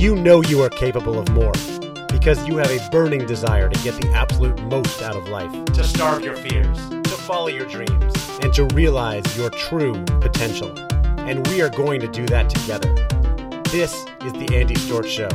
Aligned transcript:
You 0.00 0.14
know 0.16 0.40
you 0.40 0.62
are 0.62 0.70
capable 0.70 1.18
of 1.18 1.28
more 1.32 1.52
because 2.08 2.48
you 2.48 2.56
have 2.56 2.70
a 2.70 2.88
burning 2.90 3.26
desire 3.26 3.68
to 3.68 3.84
get 3.84 4.00
the 4.00 4.08
absolute 4.12 4.58
most 4.62 5.02
out 5.02 5.14
of 5.14 5.28
life, 5.28 5.52
to 5.74 5.84
starve 5.84 6.24
your 6.24 6.36
fears, 6.36 6.78
to 6.88 7.10
follow 7.10 7.48
your 7.48 7.66
dreams, 7.66 8.14
and 8.40 8.50
to 8.54 8.64
realize 8.72 9.36
your 9.36 9.50
true 9.50 10.02
potential. 10.22 10.74
And 11.28 11.46
we 11.48 11.60
are 11.60 11.68
going 11.68 12.00
to 12.00 12.08
do 12.08 12.24
that 12.28 12.48
together. 12.48 12.88
This 13.64 13.92
is 14.24 14.32
the 14.32 14.48
Andy 14.56 14.74
Storch 14.76 15.04
Show. 15.04 15.28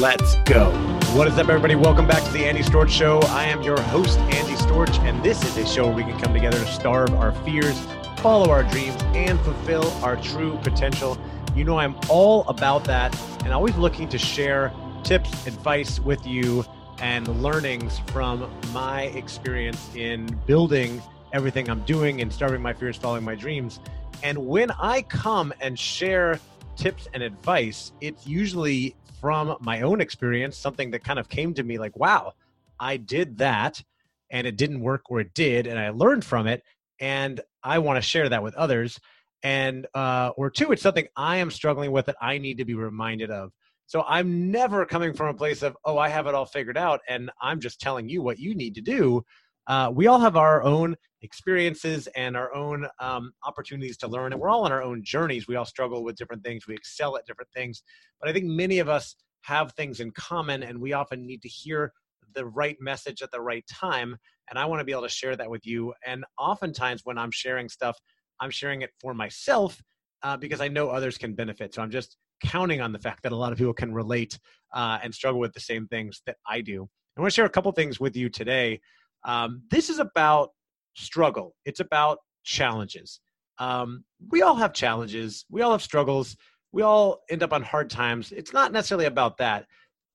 Let's 0.00 0.36
go. 0.46 0.70
What 1.14 1.28
is 1.28 1.34
up, 1.34 1.50
everybody? 1.50 1.74
Welcome 1.74 2.06
back 2.06 2.24
to 2.24 2.32
the 2.32 2.46
Andy 2.46 2.62
Storch 2.62 2.88
Show. 2.88 3.18
I 3.24 3.44
am 3.44 3.60
your 3.60 3.78
host, 3.78 4.18
Andy 4.20 4.54
Storch, 4.54 4.98
and 5.00 5.22
this 5.22 5.44
is 5.44 5.58
a 5.58 5.66
show 5.66 5.88
where 5.88 5.96
we 5.96 6.02
can 6.04 6.18
come 6.18 6.32
together 6.32 6.58
to 6.58 6.72
starve 6.72 7.12
our 7.12 7.32
fears, 7.44 7.78
follow 8.20 8.48
our 8.48 8.62
dreams, 8.62 8.96
and 9.14 9.38
fulfill 9.40 9.92
our 10.02 10.16
true 10.16 10.58
potential. 10.62 11.18
You 11.56 11.64
know, 11.64 11.78
I'm 11.78 11.96
all 12.10 12.46
about 12.48 12.84
that 12.84 13.18
and 13.42 13.50
always 13.50 13.74
looking 13.76 14.10
to 14.10 14.18
share 14.18 14.70
tips, 15.02 15.46
advice 15.46 15.98
with 15.98 16.26
you, 16.26 16.66
and 16.98 17.26
learnings 17.42 17.98
from 18.08 18.50
my 18.74 19.04
experience 19.04 19.88
in 19.94 20.26
building 20.46 21.00
everything 21.32 21.70
I'm 21.70 21.80
doing 21.84 22.20
and 22.20 22.30
starving 22.30 22.60
my 22.60 22.74
fears, 22.74 22.98
following 22.98 23.24
my 23.24 23.34
dreams. 23.34 23.80
And 24.22 24.46
when 24.46 24.70
I 24.72 25.00
come 25.00 25.50
and 25.62 25.78
share 25.78 26.38
tips 26.76 27.08
and 27.14 27.22
advice, 27.22 27.92
it's 28.02 28.26
usually 28.26 28.94
from 29.18 29.56
my 29.60 29.80
own 29.80 30.02
experience, 30.02 30.58
something 30.58 30.90
that 30.90 31.04
kind 31.04 31.18
of 31.18 31.30
came 31.30 31.54
to 31.54 31.62
me 31.62 31.78
like, 31.78 31.96
wow, 31.96 32.34
I 32.78 32.98
did 32.98 33.38
that 33.38 33.82
and 34.28 34.46
it 34.46 34.58
didn't 34.58 34.80
work 34.80 35.04
or 35.08 35.20
it 35.20 35.32
did, 35.32 35.66
and 35.66 35.78
I 35.78 35.88
learned 35.88 36.22
from 36.22 36.48
it. 36.48 36.62
And 37.00 37.40
I 37.62 37.78
want 37.78 37.96
to 37.96 38.02
share 38.02 38.28
that 38.28 38.42
with 38.42 38.54
others 38.56 39.00
and 39.42 39.86
uh, 39.94 40.30
or 40.36 40.50
two 40.50 40.72
it's 40.72 40.82
something 40.82 41.06
i 41.16 41.36
am 41.36 41.50
struggling 41.50 41.92
with 41.92 42.06
that 42.06 42.16
i 42.20 42.38
need 42.38 42.58
to 42.58 42.64
be 42.64 42.74
reminded 42.74 43.30
of. 43.30 43.52
So 43.86 44.04
i'm 44.06 44.50
never 44.50 44.84
coming 44.84 45.12
from 45.12 45.28
a 45.28 45.34
place 45.34 45.62
of 45.62 45.76
oh 45.84 45.98
i 45.98 46.08
have 46.08 46.26
it 46.26 46.34
all 46.34 46.46
figured 46.46 46.78
out 46.78 47.00
and 47.08 47.30
i'm 47.40 47.60
just 47.60 47.80
telling 47.80 48.08
you 48.08 48.22
what 48.22 48.38
you 48.38 48.54
need 48.54 48.74
to 48.76 48.80
do. 48.80 49.24
Uh, 49.68 49.90
we 49.92 50.06
all 50.06 50.20
have 50.20 50.36
our 50.36 50.62
own 50.62 50.94
experiences 51.22 52.06
and 52.14 52.36
our 52.36 52.54
own 52.54 52.86
um, 53.00 53.32
opportunities 53.44 53.96
to 53.96 54.06
learn 54.06 54.32
and 54.32 54.40
we're 54.40 54.48
all 54.48 54.64
on 54.64 54.70
our 54.70 54.82
own 54.82 55.02
journeys. 55.02 55.48
We 55.48 55.56
all 55.56 55.64
struggle 55.64 56.04
with 56.04 56.14
different 56.16 56.44
things. 56.44 56.68
We 56.68 56.74
excel 56.74 57.16
at 57.16 57.26
different 57.26 57.50
things. 57.54 57.82
But 58.20 58.28
i 58.28 58.32
think 58.32 58.46
many 58.46 58.78
of 58.78 58.88
us 58.88 59.16
have 59.42 59.72
things 59.72 60.00
in 60.00 60.10
common 60.12 60.62
and 60.62 60.80
we 60.80 60.92
often 60.92 61.26
need 61.26 61.42
to 61.42 61.48
hear 61.48 61.92
the 62.34 62.46
right 62.46 62.76
message 62.80 63.22
at 63.22 63.30
the 63.30 63.40
right 63.40 63.64
time 63.68 64.16
and 64.50 64.58
i 64.58 64.64
want 64.64 64.80
to 64.80 64.84
be 64.84 64.92
able 64.92 65.02
to 65.02 65.08
share 65.08 65.36
that 65.36 65.50
with 65.50 65.66
you. 65.66 65.92
And 66.04 66.24
oftentimes 66.38 67.02
when 67.04 67.18
i'm 67.18 67.30
sharing 67.30 67.68
stuff 67.68 67.96
I'm 68.40 68.50
sharing 68.50 68.82
it 68.82 68.90
for 69.00 69.14
myself 69.14 69.82
uh, 70.22 70.36
because 70.36 70.60
I 70.60 70.68
know 70.68 70.88
others 70.88 71.18
can 71.18 71.34
benefit. 71.34 71.74
So 71.74 71.82
I'm 71.82 71.90
just 71.90 72.16
counting 72.42 72.80
on 72.80 72.92
the 72.92 72.98
fact 72.98 73.22
that 73.22 73.32
a 73.32 73.36
lot 73.36 73.52
of 73.52 73.58
people 73.58 73.72
can 73.72 73.92
relate 73.92 74.38
uh, 74.74 74.98
and 75.02 75.14
struggle 75.14 75.40
with 75.40 75.52
the 75.52 75.60
same 75.60 75.86
things 75.86 76.22
that 76.26 76.36
I 76.48 76.60
do. 76.60 76.88
I 77.16 77.20
want 77.20 77.32
to 77.32 77.34
share 77.34 77.46
a 77.46 77.50
couple 77.50 77.72
things 77.72 77.98
with 77.98 78.16
you 78.16 78.28
today. 78.28 78.80
Um, 79.24 79.62
this 79.70 79.88
is 79.88 79.98
about 79.98 80.50
struggle. 80.94 81.54
It's 81.64 81.80
about 81.80 82.18
challenges. 82.44 83.20
Um, 83.58 84.04
we 84.30 84.42
all 84.42 84.54
have 84.56 84.72
challenges. 84.72 85.46
We 85.50 85.62
all 85.62 85.72
have 85.72 85.82
struggles. 85.82 86.36
We 86.72 86.82
all 86.82 87.22
end 87.30 87.42
up 87.42 87.52
on 87.52 87.62
hard 87.62 87.88
times. 87.88 88.32
It's 88.32 88.52
not 88.52 88.72
necessarily 88.72 89.06
about 89.06 89.38
that. 89.38 89.66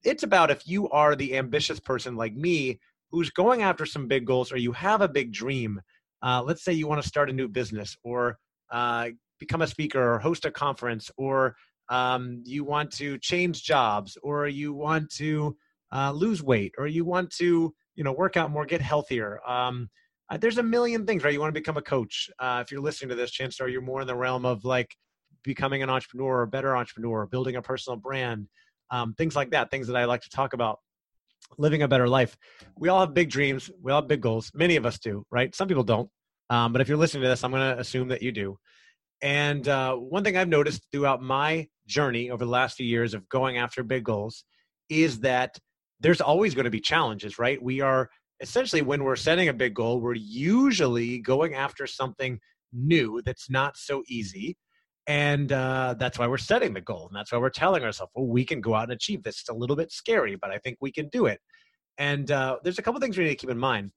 It's 0.04 0.22
about 0.22 0.50
if 0.50 0.66
you 0.66 0.88
are 0.90 1.16
the 1.16 1.36
ambitious 1.36 1.80
person 1.80 2.16
like 2.16 2.34
me 2.34 2.78
who's 3.10 3.30
going 3.30 3.62
after 3.62 3.84
some 3.84 4.08
big 4.08 4.24
goals 4.24 4.52
or 4.52 4.56
you 4.56 4.72
have 4.72 5.00
a 5.00 5.08
big 5.08 5.32
dream 5.32 5.80
uh, 6.22 6.42
let's 6.44 6.64
say 6.64 6.72
you 6.72 6.86
want 6.86 7.02
to 7.02 7.08
start 7.08 7.30
a 7.30 7.32
new 7.32 7.48
business 7.48 7.96
or 8.04 8.38
uh, 8.70 9.08
become 9.38 9.62
a 9.62 9.66
speaker 9.66 10.14
or 10.14 10.18
host 10.18 10.44
a 10.44 10.50
conference 10.50 11.10
or 11.16 11.56
um, 11.88 12.42
you 12.44 12.64
want 12.64 12.90
to 12.92 13.18
change 13.18 13.64
jobs 13.64 14.16
or 14.22 14.46
you 14.48 14.72
want 14.72 15.10
to 15.10 15.56
uh, 15.94 16.12
lose 16.12 16.42
weight 16.42 16.74
or 16.78 16.86
you 16.86 17.04
want 17.04 17.30
to 17.30 17.74
you 17.96 18.04
know 18.04 18.12
work 18.12 18.36
out 18.36 18.50
more 18.50 18.64
get 18.64 18.80
healthier. 18.80 19.40
Um, 19.46 19.90
uh, 20.30 20.36
there's 20.38 20.58
a 20.58 20.62
million 20.62 21.06
things 21.06 21.24
right? 21.24 21.32
You 21.32 21.40
want 21.40 21.54
to 21.54 21.60
become 21.60 21.76
a 21.76 21.82
coach. 21.82 22.30
Uh, 22.38 22.62
if 22.64 22.70
you're 22.70 22.80
listening 22.80 23.10
to 23.10 23.14
this 23.14 23.30
chance 23.30 23.60
or 23.60 23.68
you're 23.68 23.82
more 23.82 24.00
in 24.00 24.06
the 24.06 24.16
realm 24.16 24.46
of 24.46 24.64
like 24.64 24.96
becoming 25.44 25.82
an 25.82 25.90
entrepreneur 25.90 26.38
or 26.38 26.42
a 26.42 26.46
better 26.48 26.76
entrepreneur 26.76 27.26
building 27.26 27.56
a 27.56 27.62
personal 27.62 27.96
brand 27.96 28.48
um, 28.90 29.14
things 29.14 29.34
like 29.34 29.50
that 29.50 29.70
things 29.70 29.86
that 29.86 29.96
i 29.96 30.04
like 30.04 30.20
to 30.20 30.30
talk 30.30 30.52
about 30.52 30.78
living 31.58 31.82
a 31.82 31.88
better 31.88 32.08
life. 32.08 32.36
We 32.76 32.88
all 32.88 33.00
have 33.00 33.14
big 33.14 33.30
dreams. 33.30 33.70
We 33.80 33.92
all 33.92 34.00
have 34.00 34.08
big 34.08 34.20
goals. 34.20 34.50
Many 34.54 34.76
of 34.76 34.86
us 34.86 34.98
do, 34.98 35.24
right? 35.30 35.54
Some 35.54 35.68
people 35.68 35.84
don't. 35.84 36.08
Um, 36.50 36.72
but 36.72 36.80
if 36.80 36.88
you're 36.88 36.98
listening 36.98 37.22
to 37.22 37.28
this, 37.28 37.44
I'm 37.44 37.50
going 37.50 37.74
to 37.74 37.80
assume 37.80 38.08
that 38.08 38.22
you 38.22 38.32
do. 38.32 38.58
And 39.22 39.66
uh, 39.68 39.94
one 39.94 40.24
thing 40.24 40.36
I've 40.36 40.48
noticed 40.48 40.86
throughout 40.90 41.22
my 41.22 41.68
journey 41.86 42.30
over 42.30 42.44
the 42.44 42.50
last 42.50 42.76
few 42.76 42.86
years 42.86 43.14
of 43.14 43.28
going 43.28 43.56
after 43.56 43.82
big 43.82 44.04
goals 44.04 44.44
is 44.88 45.20
that 45.20 45.56
there's 46.00 46.20
always 46.20 46.54
going 46.54 46.64
to 46.64 46.70
be 46.70 46.80
challenges, 46.80 47.38
right? 47.38 47.62
We 47.62 47.80
are 47.80 48.10
essentially, 48.40 48.82
when 48.82 49.04
we're 49.04 49.16
setting 49.16 49.48
a 49.48 49.54
big 49.54 49.74
goal, 49.74 50.00
we're 50.00 50.14
usually 50.14 51.18
going 51.18 51.54
after 51.54 51.86
something 51.86 52.40
new 52.72 53.22
that's 53.24 53.48
not 53.48 53.76
so 53.76 54.02
easy. 54.08 54.56
And 55.06 55.50
uh, 55.50 55.96
that's 55.98 56.18
why 56.18 56.26
we're 56.28 56.38
setting 56.38 56.74
the 56.74 56.80
goal. 56.80 57.08
And 57.08 57.16
that's 57.16 57.32
why 57.32 57.38
we're 57.38 57.50
telling 57.50 57.82
ourselves, 57.82 58.12
well, 58.14 58.26
we 58.26 58.44
can 58.44 58.60
go 58.60 58.74
out 58.74 58.84
and 58.84 58.92
achieve 58.92 59.22
this. 59.22 59.40
It's 59.40 59.48
a 59.48 59.54
little 59.54 59.76
bit 59.76 59.90
scary, 59.90 60.36
but 60.36 60.50
I 60.50 60.58
think 60.58 60.78
we 60.80 60.92
can 60.92 61.08
do 61.08 61.26
it. 61.26 61.40
And 61.98 62.30
uh, 62.30 62.58
there's 62.62 62.78
a 62.78 62.82
couple 62.82 63.00
things 63.00 63.18
we 63.18 63.24
need 63.24 63.30
to 63.30 63.36
keep 63.36 63.50
in 63.50 63.58
mind. 63.58 63.90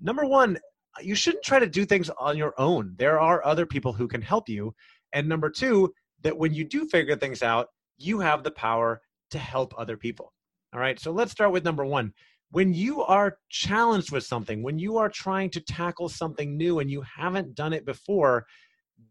Number 0.00 0.24
one, 0.24 0.58
you 1.00 1.14
shouldn't 1.14 1.44
try 1.44 1.58
to 1.58 1.66
do 1.66 1.84
things 1.84 2.10
on 2.18 2.36
your 2.36 2.54
own. 2.58 2.94
There 2.96 3.18
are 3.18 3.44
other 3.44 3.66
people 3.66 3.92
who 3.92 4.06
can 4.06 4.22
help 4.22 4.48
you. 4.48 4.74
And 5.12 5.28
number 5.28 5.50
two, 5.50 5.92
that 6.22 6.36
when 6.36 6.54
you 6.54 6.64
do 6.64 6.88
figure 6.88 7.16
things 7.16 7.42
out, 7.42 7.68
you 7.98 8.20
have 8.20 8.42
the 8.44 8.50
power 8.50 9.00
to 9.30 9.38
help 9.38 9.74
other 9.76 9.96
people. 9.96 10.32
All 10.72 10.80
right. 10.80 10.98
So 10.98 11.10
let's 11.10 11.32
start 11.32 11.52
with 11.52 11.64
number 11.64 11.84
one. 11.84 12.12
When 12.50 12.72
you 12.74 13.02
are 13.02 13.38
challenged 13.48 14.12
with 14.12 14.24
something, 14.24 14.62
when 14.62 14.78
you 14.78 14.98
are 14.98 15.08
trying 15.08 15.50
to 15.50 15.60
tackle 15.60 16.08
something 16.08 16.56
new 16.56 16.80
and 16.80 16.90
you 16.90 17.02
haven't 17.02 17.54
done 17.54 17.72
it 17.72 17.86
before, 17.86 18.46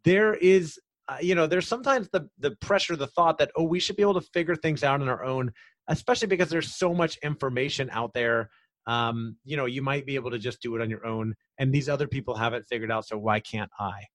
there 0.04 0.36
is, 0.36 0.80
you 1.20 1.36
know, 1.36 1.48
there's 1.48 1.68
sometimes 1.68 2.10
the 2.14 2.30
the 2.40 2.52
pressure, 2.62 2.96
the 2.96 3.08
thought 3.08 3.38
that 3.40 3.52
oh, 3.56 3.64
we 3.64 3.80
should 3.80 3.96
be 3.96 4.04
able 4.04 4.20
to 4.20 4.28
figure 4.34 4.56
things 4.56 4.84
out 4.84 5.02
on 5.02 5.10
our 5.10 5.24
own, 5.24 5.52
especially 5.88 6.28
because 6.28 6.50
there's 6.50 6.76
so 6.76 6.94
much 6.94 7.18
information 7.24 7.90
out 7.92 8.14
there 8.14 8.50
um, 8.88 9.38
you 9.46 9.58
know, 9.58 9.66
you 9.66 9.82
might 9.82 10.06
be 10.06 10.16
able 10.16 10.32
to 10.32 10.40
just 10.40 10.62
do 10.62 10.76
it 10.76 10.82
on 10.82 10.90
your 10.90 11.06
own, 11.06 11.36
and 11.60 11.74
these 11.74 11.90
other 11.90 12.08
people 12.08 12.36
have 12.36 12.54
it 12.54 12.66
figured 12.68 12.92
out, 12.92 13.06
so 13.06 13.18
why 13.18 13.40
can't 13.40 13.72
I? 13.80 14.06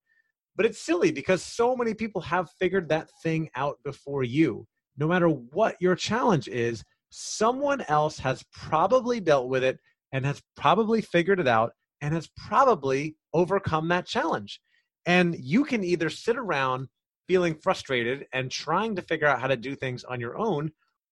But 0.56 0.67
it's 0.67 0.85
silly 0.85 1.12
because 1.12 1.43
so 1.43 1.77
many 1.77 1.95
people 1.95 2.21
have 2.23 2.49
figured 2.59 2.89
that 2.89 3.11
thing 3.23 3.49
out 3.55 3.79
before 3.85 4.25
you. 4.25 4.67
No 4.97 5.06
matter 5.06 5.29
what 5.29 5.77
your 5.81 5.95
challenge 5.95 6.49
is, 6.49 6.83
someone 7.11 7.83
else 7.89 8.19
has 8.19 8.43
probably 8.53 9.21
dealt 9.21 9.49
with 9.49 9.62
it 9.62 9.79
and 10.12 10.25
has 10.25 10.43
probably 10.56 11.03
figured 11.03 11.39
it 11.39 11.49
out 11.49 11.73
and 12.01 12.15
has 12.15 12.29
probably 12.37 13.17
overcome 13.35 13.89
that 13.89 14.06
challenge. 14.06 14.61
And 15.06 15.37
you 15.39 15.65
can 15.65 15.84
either 15.84 16.11
sit 16.11 16.37
around 16.37 16.89
feeling 17.28 17.55
frustrated 17.55 18.27
and 18.33 18.50
trying 18.50 18.94
to 18.97 19.03
figure 19.03 19.27
out 19.27 19.41
how 19.41 19.47
to 19.47 19.56
do 19.56 19.75
things 19.75 20.05
on 20.05 20.21
your 20.21 20.37
own, 20.39 20.71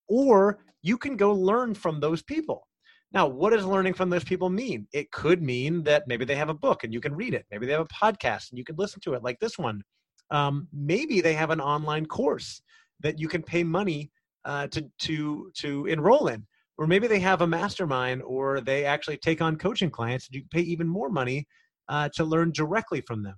or 0.09 0.59
you 0.82 0.99
can 0.99 1.16
go 1.16 1.32
learn 1.32 1.75
from 1.75 2.00
those 2.00 2.22
people. 2.22 2.66
Now, 3.12 3.28
what 3.28 3.50
does 3.50 3.65
learning 3.65 3.94
from 3.94 4.10
those 4.10 4.25
people 4.25 4.50
mean? 4.50 4.88
It 4.93 5.12
could 5.12 5.41
mean 5.41 5.84
that 5.84 6.09
maybe 6.09 6.25
they 6.25 6.34
have 6.34 6.49
a 6.49 6.55
book 6.55 6.82
and 6.82 6.93
you 6.93 7.00
can 7.00 7.15
read 7.15 7.32
it. 7.32 7.47
Maybe 7.50 7.65
they 7.65 7.72
have 7.72 7.87
a 7.88 8.05
podcast 8.05 8.50
and 8.50 8.59
you 8.59 8.65
can 8.65 8.75
listen 8.77 9.00
to 9.03 9.15
it, 9.15 9.22
like 9.22 9.38
this 9.38 9.56
one. 9.56 9.82
Um, 10.31 10.66
maybe 10.72 11.21
they 11.21 11.34
have 11.34 11.50
an 11.50 11.61
online 11.61 12.06
course 12.06 12.61
that 13.00 13.21
you 13.21 13.28
can 13.28 13.43
pay 13.43 13.62
money 13.62 14.11
uh, 14.44 14.66
to 14.69 14.91
to 15.00 15.50
to 15.55 15.87
enroll 15.87 16.26
in, 16.28 16.44
or 16.76 16.87
maybe 16.87 17.06
they 17.06 17.21
have 17.21 17.41
a 17.41 17.47
mastermind, 17.47 18.22
or 18.22 18.61
they 18.61 18.84
actually 18.84 19.16
take 19.19 19.41
on 19.41 19.56
coaching 19.56 19.91
clients 19.91 20.26
and 20.26 20.34
you 20.34 20.43
pay 20.50 20.61
even 20.61 20.88
more 20.88 21.09
money 21.09 21.47
uh, 21.88 22.09
to 22.15 22.25
learn 22.25 22.50
directly 22.53 23.00
from 23.03 23.22
them. 23.22 23.37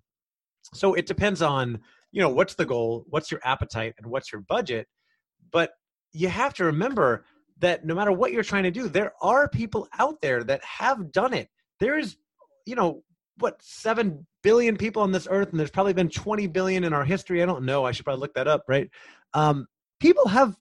So 0.75 0.95
it 0.95 1.07
depends 1.07 1.43
on 1.43 1.81
you 2.13 2.23
know 2.23 2.31
what's 2.31 2.55
the 2.55 2.67
goal, 2.67 3.05
what's 3.09 3.31
your 3.31 3.41
appetite, 3.45 3.95
and 3.99 4.07
what's 4.07 4.33
your 4.33 4.43
budget. 4.43 4.87
But 5.53 5.71
you 6.13 6.29
have 6.29 6.55
to 6.55 6.65
remember 6.65 7.25
that 7.59 7.85
no 7.85 7.95
matter 7.95 8.13
what 8.13 8.33
you're 8.33 8.43
trying 8.43 8.65
to 8.65 8.71
do, 8.71 8.89
there 8.89 9.13
are 9.23 9.49
people 9.49 9.89
out 9.99 10.21
there 10.21 10.45
that 10.45 10.63
have 10.65 11.13
done 11.13 11.33
it. 11.33 11.49
There 11.81 11.99
is, 11.99 12.17
you 12.67 12.75
know, 12.75 13.03
what, 13.39 13.61
7 13.63 14.27
billion 14.43 14.77
people 14.77 15.03
on 15.03 15.13
this 15.13 15.29
earth, 15.31 15.51
and 15.51 15.61
there's 15.61 15.71
probably 15.71 15.93
been 15.93 16.09
20 16.09 16.47
billion 16.49 16.85
in 16.85 16.93
our 16.93 17.05
history. 17.05 17.43
I 17.43 17.47
don't 17.47 17.65
know. 17.65 17.85
I 17.85 17.93
should 17.93 18.05
probably 18.05 18.21
look 18.21 18.35
that 18.35 18.49
up, 18.49 18.65
right? 18.69 18.89
Um, 19.35 19.67
people 20.01 20.29
have 20.29 20.57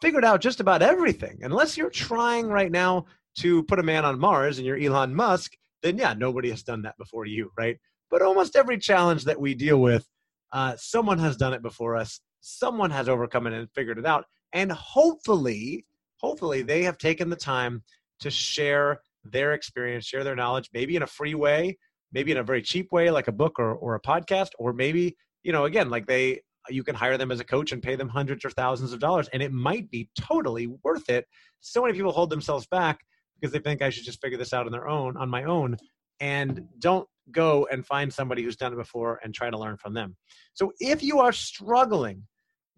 figured 0.00 0.24
out 0.24 0.40
just 0.40 0.60
about 0.60 0.82
everything. 0.82 1.38
Unless 1.42 1.76
you're 1.76 1.90
trying 1.90 2.48
right 2.48 2.70
now 2.70 3.06
to 3.38 3.62
put 3.64 3.78
a 3.78 3.82
man 3.82 4.04
on 4.04 4.18
Mars 4.18 4.58
and 4.58 4.66
you're 4.66 4.78
Elon 4.78 5.14
Musk, 5.14 5.52
then 5.82 5.98
yeah, 5.98 6.14
nobody 6.14 6.50
has 6.50 6.62
done 6.62 6.82
that 6.82 6.96
before 6.98 7.26
you, 7.26 7.50
right? 7.56 7.78
But 8.10 8.22
almost 8.22 8.56
every 8.56 8.78
challenge 8.78 9.24
that 9.24 9.40
we 9.40 9.54
deal 9.54 9.80
with, 9.80 10.06
uh, 10.52 10.76
someone 10.76 11.18
has 11.18 11.36
done 11.36 11.52
it 11.52 11.62
before 11.62 11.96
us. 11.96 12.20
Someone 12.40 12.90
has 12.90 13.08
overcome 13.08 13.46
it 13.46 13.52
and 13.52 13.70
figured 13.72 13.98
it 13.98 14.06
out. 14.06 14.24
And 14.52 14.70
hopefully, 14.70 15.84
hopefully 16.18 16.62
they 16.62 16.82
have 16.84 16.98
taken 16.98 17.28
the 17.28 17.36
time 17.36 17.82
to 18.20 18.30
share 18.30 19.00
their 19.24 19.52
experience, 19.52 20.06
share 20.06 20.24
their 20.24 20.36
knowledge, 20.36 20.70
maybe 20.72 20.96
in 20.96 21.02
a 21.02 21.06
free 21.06 21.34
way, 21.34 21.76
maybe 22.12 22.30
in 22.30 22.38
a 22.38 22.42
very 22.42 22.62
cheap 22.62 22.92
way, 22.92 23.10
like 23.10 23.28
a 23.28 23.32
book 23.32 23.58
or, 23.58 23.74
or 23.74 23.96
a 23.96 24.00
podcast, 24.00 24.50
or 24.58 24.72
maybe, 24.72 25.16
you 25.42 25.52
know, 25.52 25.64
again, 25.64 25.90
like 25.90 26.06
they 26.06 26.40
you 26.68 26.82
can 26.82 26.94
hire 26.94 27.16
them 27.16 27.30
as 27.30 27.40
a 27.40 27.44
coach 27.44 27.72
and 27.72 27.82
pay 27.82 27.96
them 27.96 28.08
hundreds 28.08 28.44
or 28.44 28.50
thousands 28.50 28.92
of 28.92 29.00
dollars 29.00 29.28
and 29.32 29.42
it 29.42 29.52
might 29.52 29.90
be 29.90 30.08
totally 30.18 30.66
worth 30.82 31.08
it 31.08 31.26
so 31.60 31.82
many 31.82 31.94
people 31.94 32.12
hold 32.12 32.30
themselves 32.30 32.66
back 32.66 33.00
because 33.38 33.52
they 33.52 33.58
think 33.58 33.82
i 33.82 33.90
should 33.90 34.04
just 34.04 34.20
figure 34.20 34.38
this 34.38 34.52
out 34.52 34.66
on 34.66 34.72
their 34.72 34.88
own 34.88 35.16
on 35.16 35.28
my 35.28 35.44
own 35.44 35.76
and 36.20 36.66
don't 36.78 37.08
go 37.32 37.66
and 37.70 37.86
find 37.86 38.12
somebody 38.12 38.42
who's 38.42 38.56
done 38.56 38.72
it 38.72 38.76
before 38.76 39.20
and 39.22 39.34
try 39.34 39.50
to 39.50 39.58
learn 39.58 39.76
from 39.76 39.94
them 39.94 40.16
so 40.54 40.72
if 40.80 41.02
you 41.02 41.18
are 41.18 41.32
struggling 41.32 42.22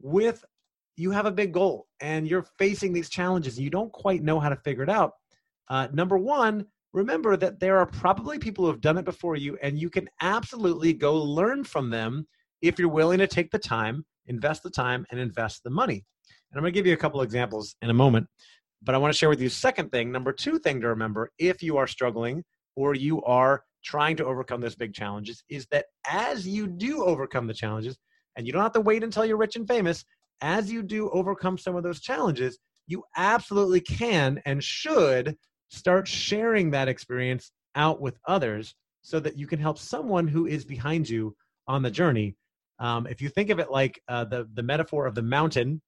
with 0.01 0.45
you 0.97 1.11
have 1.11 1.27
a 1.27 1.31
big 1.31 1.53
goal 1.53 1.87
and 2.01 2.27
you're 2.27 2.47
facing 2.59 2.93
these 2.93 3.09
challenges 3.09 3.57
and 3.57 3.65
you 3.65 3.71
don't 3.71 3.93
quite 3.93 4.23
know 4.23 4.41
how 4.41 4.49
to 4.49 4.57
figure 4.57 4.83
it 4.83 4.91
out 4.91 5.13
uh, 5.69 5.89
number 5.93 6.17
one 6.17 6.65
remember 6.93 7.37
that 7.37 7.61
there 7.61 7.79
are 7.79 7.87
probably 7.87 8.39
people 8.39 8.65
who 8.65 8.71
have 8.71 8.81
done 8.81 8.99
it 8.99 9.05
before 9.05 9.37
you 9.37 9.59
and 9.63 9.79
you 9.79 9.91
can 9.91 10.09
absolutely 10.21 10.93
go 10.93 11.15
learn 11.15 11.63
from 11.63 11.91
them 11.91 12.27
if 12.63 12.79
you're 12.79 12.89
willing 12.89 13.19
to 13.19 13.27
take 13.27 13.51
the 13.51 13.59
time, 13.59 14.05
invest 14.27 14.63
the 14.63 14.71
time, 14.71 15.07
and 15.11 15.21
invest 15.21 15.63
the 15.63 15.71
money. 15.71 16.05
And 16.51 16.59
I'm 16.59 16.63
going 16.63 16.73
to 16.73 16.79
give 16.79 16.87
you 16.87 16.95
a 16.95 16.99
couple 16.99 17.21
examples 17.23 17.77
in 17.83 17.91
a 17.91 17.95
moment, 17.95 18.27
but 18.83 18.95
I 18.95 18.99
want 18.99 19.13
to 19.13 19.19
share 19.19 19.29
with 19.29 19.41
you 19.41 19.49
second 19.49 19.91
thing, 19.91 20.11
number 20.11 20.33
two 20.33 20.59
thing 20.59 20.81
to 20.81 20.89
remember 20.89 21.31
if 21.39 21.63
you 21.63 21.77
are 21.77 21.87
struggling 21.87 22.43
or 22.75 22.95
you 22.95 23.23
are 23.25 23.63
trying 23.83 24.17
to 24.17 24.25
overcome 24.25 24.61
those 24.61 24.75
big 24.75 24.95
challenges 24.95 25.43
is 25.49 25.67
that 25.67 25.87
as 26.07 26.47
you 26.47 26.67
do 26.67 27.05
overcome 27.05 27.47
the 27.47 27.55
challenges, 27.55 27.99
and 28.37 28.47
you 28.47 28.53
don't 28.53 28.63
have 28.63 28.73
to 28.73 28.81
wait 28.81 29.03
until 29.03 29.25
you're 29.25 29.37
rich 29.37 29.57
and 29.57 29.67
famous, 29.67 30.05
as 30.41 30.71
you 30.71 30.83
do 30.83 31.11
overcome 31.11 31.59
some 31.59 31.75
of 31.75 31.83
those 31.83 32.01
challenges, 32.01 32.59
you 32.87 33.03
absolutely 33.17 33.81
can 33.81 34.41
and 34.47 34.63
should 34.63 35.37
start 35.69 36.07
sharing 36.07 36.71
that 36.71 36.89
experience 36.89 37.51
out 37.75 38.01
with 38.01 38.19
others 38.27 38.75
so 39.03 39.21
that 39.21 39.37
you 39.37 39.47
can 39.47 39.59
help 39.59 39.79
someone 39.79 40.29
who 40.29 40.47
is 40.47 40.65
behind 40.65 41.09
you 41.09 41.37
on 41.67 41.83
the 41.83 41.91
journey 41.91 42.37
um, 42.79 43.07
if 43.07 43.21
you 43.21 43.29
think 43.29 43.51
of 43.51 43.59
it 43.59 43.71
like 43.71 44.01
uh, 44.09 44.25
the 44.25 44.49
the 44.55 44.63
metaphor 44.63 45.07
of 45.07 45.15
the 45.15 45.23
mountain, 45.23 45.81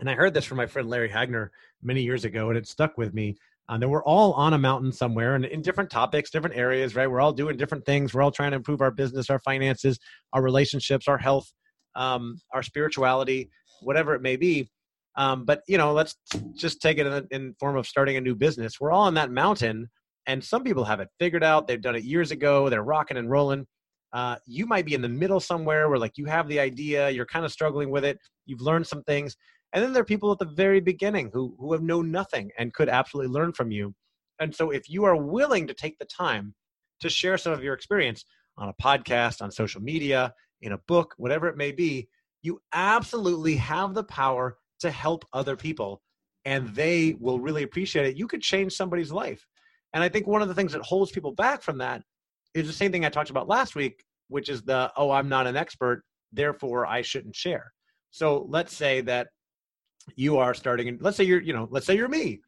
and 0.00 0.08
I 0.08 0.14
heard 0.14 0.32
this 0.32 0.44
from 0.44 0.56
my 0.56 0.66
friend 0.66 0.88
Larry 0.88 1.10
Hagner 1.10 1.50
many 1.82 2.02
years 2.02 2.24
ago, 2.24 2.48
and 2.48 2.56
it 2.56 2.66
stuck 2.66 2.96
with 2.96 3.12
me. 3.12 3.36
Uh, 3.72 3.78
that 3.78 3.88
we're 3.88 4.04
all 4.04 4.34
on 4.34 4.52
a 4.52 4.58
mountain 4.58 4.92
somewhere, 4.92 5.34
and 5.34 5.46
in 5.46 5.62
different 5.62 5.88
topics, 5.88 6.28
different 6.28 6.54
areas, 6.54 6.94
right? 6.94 7.10
We're 7.10 7.22
all 7.22 7.32
doing 7.32 7.56
different 7.56 7.86
things. 7.86 8.12
We're 8.12 8.20
all 8.20 8.30
trying 8.30 8.50
to 8.50 8.58
improve 8.58 8.82
our 8.82 8.90
business, 8.90 9.30
our 9.30 9.38
finances, 9.38 9.98
our 10.34 10.42
relationships, 10.42 11.08
our 11.08 11.16
health, 11.16 11.50
um, 11.94 12.38
our 12.52 12.62
spirituality, 12.62 13.48
whatever 13.80 14.14
it 14.14 14.20
may 14.20 14.36
be. 14.36 14.68
Um, 15.16 15.46
but 15.46 15.62
you 15.68 15.78
know, 15.78 15.94
let's 15.94 16.16
just 16.54 16.82
take 16.82 16.98
it 16.98 17.06
in, 17.06 17.26
in 17.30 17.54
form 17.58 17.78
of 17.78 17.86
starting 17.86 18.18
a 18.18 18.20
new 18.20 18.34
business. 18.34 18.78
We're 18.78 18.92
all 18.92 19.04
on 19.04 19.14
that 19.14 19.30
mountain, 19.30 19.88
and 20.26 20.44
some 20.44 20.64
people 20.64 20.84
have 20.84 21.00
it 21.00 21.08
figured 21.18 21.42
out. 21.42 21.66
They've 21.66 21.80
done 21.80 21.96
it 21.96 22.04
years 22.04 22.30
ago. 22.30 22.68
They're 22.68 22.82
rocking 22.82 23.16
and 23.16 23.30
rolling 23.30 23.66
uh, 24.12 24.36
you 24.46 24.66
might 24.66 24.84
be 24.84 24.94
in 24.94 25.00
the 25.00 25.08
middle 25.08 25.40
somewhere 25.40 25.88
where 25.88 25.98
like 25.98 26.18
you 26.18 26.26
have 26.26 26.48
the 26.48 26.60
idea 26.60 27.08
you're 27.10 27.26
kind 27.26 27.44
of 27.44 27.52
struggling 27.52 27.90
with 27.90 28.04
it 28.04 28.18
you've 28.46 28.60
learned 28.60 28.86
some 28.86 29.02
things 29.04 29.36
and 29.72 29.82
then 29.82 29.92
there 29.92 30.02
are 30.02 30.06
people 30.06 30.32
at 30.32 30.38
the 30.38 30.44
very 30.44 30.80
beginning 30.80 31.30
who 31.32 31.54
who 31.58 31.72
have 31.72 31.82
known 31.82 32.10
nothing 32.10 32.50
and 32.58 32.74
could 32.74 32.88
absolutely 32.88 33.32
learn 33.32 33.52
from 33.52 33.70
you. 33.70 33.94
And 34.38 34.54
so 34.54 34.70
if 34.70 34.88
you 34.88 35.04
are 35.04 35.16
willing 35.16 35.66
to 35.66 35.74
take 35.74 35.98
the 35.98 36.04
time 36.04 36.54
to 37.00 37.08
share 37.08 37.38
some 37.38 37.52
of 37.52 37.62
your 37.62 37.74
experience 37.74 38.24
on 38.58 38.68
a 38.68 38.82
podcast 38.82 39.42
on 39.42 39.50
social 39.50 39.80
media 39.80 40.32
in 40.60 40.72
a 40.72 40.78
book 40.86 41.14
whatever 41.16 41.48
it 41.48 41.56
may 41.56 41.72
be 41.72 42.08
you 42.42 42.60
absolutely 42.72 43.56
have 43.56 43.94
the 43.94 44.04
power 44.04 44.56
to 44.80 44.90
help 44.90 45.24
other 45.32 45.56
people 45.56 46.02
and 46.44 46.74
they 46.74 47.14
will 47.20 47.38
really 47.38 47.62
appreciate 47.62 48.06
it. 48.06 48.16
You 48.16 48.26
could 48.26 48.42
change 48.42 48.72
somebody's 48.72 49.12
life. 49.12 49.46
And 49.94 50.02
i 50.02 50.08
think 50.08 50.26
one 50.26 50.42
of 50.42 50.48
the 50.48 50.54
things 50.54 50.72
that 50.72 50.82
holds 50.82 51.12
people 51.12 51.32
back 51.32 51.62
from 51.62 51.78
that 51.78 52.02
is 52.54 52.66
the 52.66 52.72
same 52.72 52.92
thing 52.92 53.04
I 53.04 53.08
talked 53.08 53.30
about 53.30 53.48
last 53.48 53.74
week, 53.74 54.04
which 54.28 54.48
is 54.48 54.62
the, 54.62 54.92
oh, 54.96 55.10
I'm 55.10 55.28
not 55.28 55.46
an 55.46 55.56
expert, 55.56 56.02
therefore 56.32 56.86
I 56.86 57.02
shouldn't 57.02 57.36
share. 57.36 57.72
So 58.10 58.46
let's 58.48 58.74
say 58.74 59.00
that 59.02 59.28
you 60.16 60.38
are 60.38 60.54
starting, 60.54 60.98
let's 61.00 61.16
say 61.16 61.24
you're, 61.24 61.40
you 61.40 61.52
know, 61.52 61.68
let's 61.70 61.86
say 61.86 61.96
you're 61.96 62.08
me, 62.08 62.40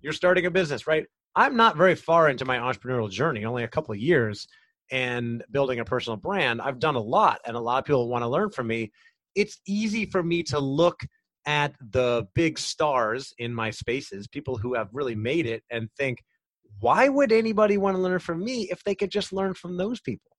you're 0.00 0.12
starting 0.12 0.46
a 0.46 0.50
business, 0.50 0.86
right? 0.86 1.06
I'm 1.34 1.56
not 1.56 1.76
very 1.76 1.94
far 1.94 2.28
into 2.28 2.44
my 2.44 2.58
entrepreneurial 2.58 3.10
journey, 3.10 3.44
only 3.44 3.64
a 3.64 3.68
couple 3.68 3.92
of 3.92 3.98
years 3.98 4.46
and 4.90 5.42
building 5.50 5.80
a 5.80 5.84
personal 5.84 6.16
brand. 6.16 6.60
I've 6.60 6.78
done 6.78 6.96
a 6.96 7.00
lot 7.00 7.40
and 7.46 7.56
a 7.56 7.60
lot 7.60 7.78
of 7.78 7.84
people 7.84 8.08
want 8.08 8.22
to 8.22 8.28
learn 8.28 8.50
from 8.50 8.66
me. 8.66 8.92
It's 9.34 9.58
easy 9.66 10.04
for 10.04 10.22
me 10.22 10.42
to 10.44 10.58
look 10.58 11.00
at 11.46 11.74
the 11.90 12.28
big 12.34 12.58
stars 12.58 13.32
in 13.38 13.54
my 13.54 13.70
spaces, 13.70 14.28
people 14.28 14.56
who 14.56 14.74
have 14.74 14.88
really 14.92 15.14
made 15.14 15.46
it, 15.46 15.62
and 15.70 15.88
think, 15.96 16.22
why 16.80 17.08
would 17.08 17.32
anybody 17.32 17.78
want 17.78 17.96
to 17.96 18.02
learn 18.02 18.18
from 18.18 18.44
me 18.44 18.68
if 18.70 18.82
they 18.84 18.94
could 18.94 19.10
just 19.10 19.32
learn 19.32 19.54
from 19.54 19.76
those 19.76 20.00
people? 20.00 20.30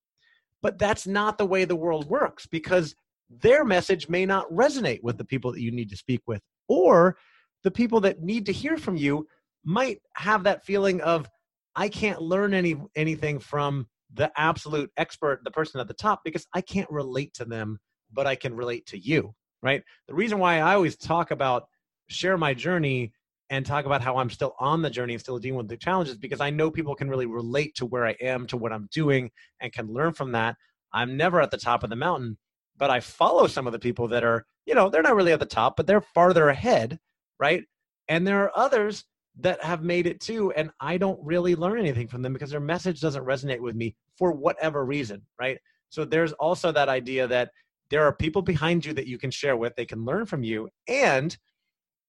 But 0.61 0.77
that's 0.77 1.07
not 1.07 1.37
the 1.37 1.45
way 1.45 1.65
the 1.65 1.75
world 1.75 2.07
works 2.09 2.45
because 2.45 2.95
their 3.29 3.65
message 3.65 4.07
may 4.09 4.25
not 4.25 4.49
resonate 4.51 5.01
with 5.03 5.17
the 5.17 5.25
people 5.25 5.51
that 5.51 5.61
you 5.61 5.71
need 5.71 5.89
to 5.89 5.97
speak 5.97 6.21
with, 6.27 6.41
or 6.67 7.17
the 7.63 7.71
people 7.71 8.01
that 8.01 8.21
need 8.21 8.45
to 8.47 8.51
hear 8.51 8.77
from 8.77 8.97
you 8.97 9.27
might 9.63 9.99
have 10.15 10.43
that 10.43 10.65
feeling 10.65 11.01
of, 11.01 11.29
I 11.75 11.89
can't 11.89 12.21
learn 12.21 12.53
any 12.53 12.75
anything 12.95 13.39
from 13.39 13.87
the 14.13 14.31
absolute 14.37 14.91
expert, 14.97 15.41
the 15.43 15.51
person 15.51 15.79
at 15.79 15.87
the 15.87 15.93
top, 15.93 16.21
because 16.23 16.45
I 16.53 16.61
can't 16.61 16.89
relate 16.91 17.33
to 17.35 17.45
them, 17.45 17.79
but 18.11 18.27
I 18.27 18.35
can 18.35 18.55
relate 18.55 18.85
to 18.87 18.97
you, 18.97 19.33
right? 19.61 19.81
The 20.07 20.13
reason 20.13 20.37
why 20.39 20.59
I 20.59 20.75
always 20.75 20.97
talk 20.97 21.31
about 21.31 21.65
share 22.07 22.37
my 22.37 22.53
journey 22.53 23.13
and 23.49 23.65
talk 23.65 23.85
about 23.85 24.01
how 24.01 24.17
I'm 24.17 24.29
still 24.29 24.55
on 24.59 24.81
the 24.81 24.89
journey 24.89 25.13
and 25.13 25.21
still 25.21 25.37
dealing 25.37 25.57
with 25.57 25.67
the 25.67 25.77
challenges 25.77 26.17
because 26.17 26.41
I 26.41 26.49
know 26.49 26.71
people 26.71 26.95
can 26.95 27.09
really 27.09 27.25
relate 27.25 27.75
to 27.75 27.85
where 27.85 28.05
I 28.05 28.15
am, 28.21 28.47
to 28.47 28.57
what 28.57 28.73
I'm 28.73 28.87
doing, 28.91 29.31
and 29.61 29.71
can 29.71 29.87
learn 29.91 30.13
from 30.13 30.31
that. 30.33 30.55
I'm 30.91 31.17
never 31.17 31.41
at 31.41 31.51
the 31.51 31.57
top 31.57 31.83
of 31.83 31.89
the 31.89 31.95
mountain, 31.95 32.37
but 32.77 32.89
I 32.89 32.99
follow 32.99 33.47
some 33.47 33.67
of 33.67 33.73
the 33.73 33.79
people 33.79 34.07
that 34.09 34.23
are, 34.23 34.45
you 34.65 34.75
know, 34.75 34.89
they're 34.89 35.01
not 35.01 35.15
really 35.15 35.33
at 35.33 35.39
the 35.39 35.45
top, 35.45 35.75
but 35.75 35.87
they're 35.87 36.01
farther 36.01 36.49
ahead, 36.49 36.99
right? 37.39 37.63
And 38.07 38.25
there 38.25 38.43
are 38.43 38.57
others 38.57 39.05
that 39.39 39.63
have 39.63 39.83
made 39.83 40.05
it 40.05 40.19
too, 40.19 40.51
and 40.51 40.69
I 40.79 40.97
don't 40.97 41.19
really 41.23 41.55
learn 41.55 41.79
anything 41.79 42.07
from 42.07 42.21
them 42.21 42.33
because 42.33 42.51
their 42.51 42.59
message 42.59 43.01
doesn't 43.01 43.25
resonate 43.25 43.59
with 43.59 43.75
me 43.75 43.95
for 44.17 44.31
whatever 44.31 44.85
reason, 44.85 45.21
right? 45.39 45.57
So 45.89 46.05
there's 46.05 46.33
also 46.33 46.71
that 46.71 46.89
idea 46.89 47.27
that 47.27 47.51
there 47.89 48.03
are 48.03 48.13
people 48.13 48.41
behind 48.41 48.85
you 48.85 48.93
that 48.93 49.07
you 49.07 49.17
can 49.17 49.31
share 49.31 49.57
with, 49.57 49.75
they 49.75 49.85
can 49.85 50.05
learn 50.05 50.25
from 50.25 50.43
you, 50.43 50.69
and 50.87 51.35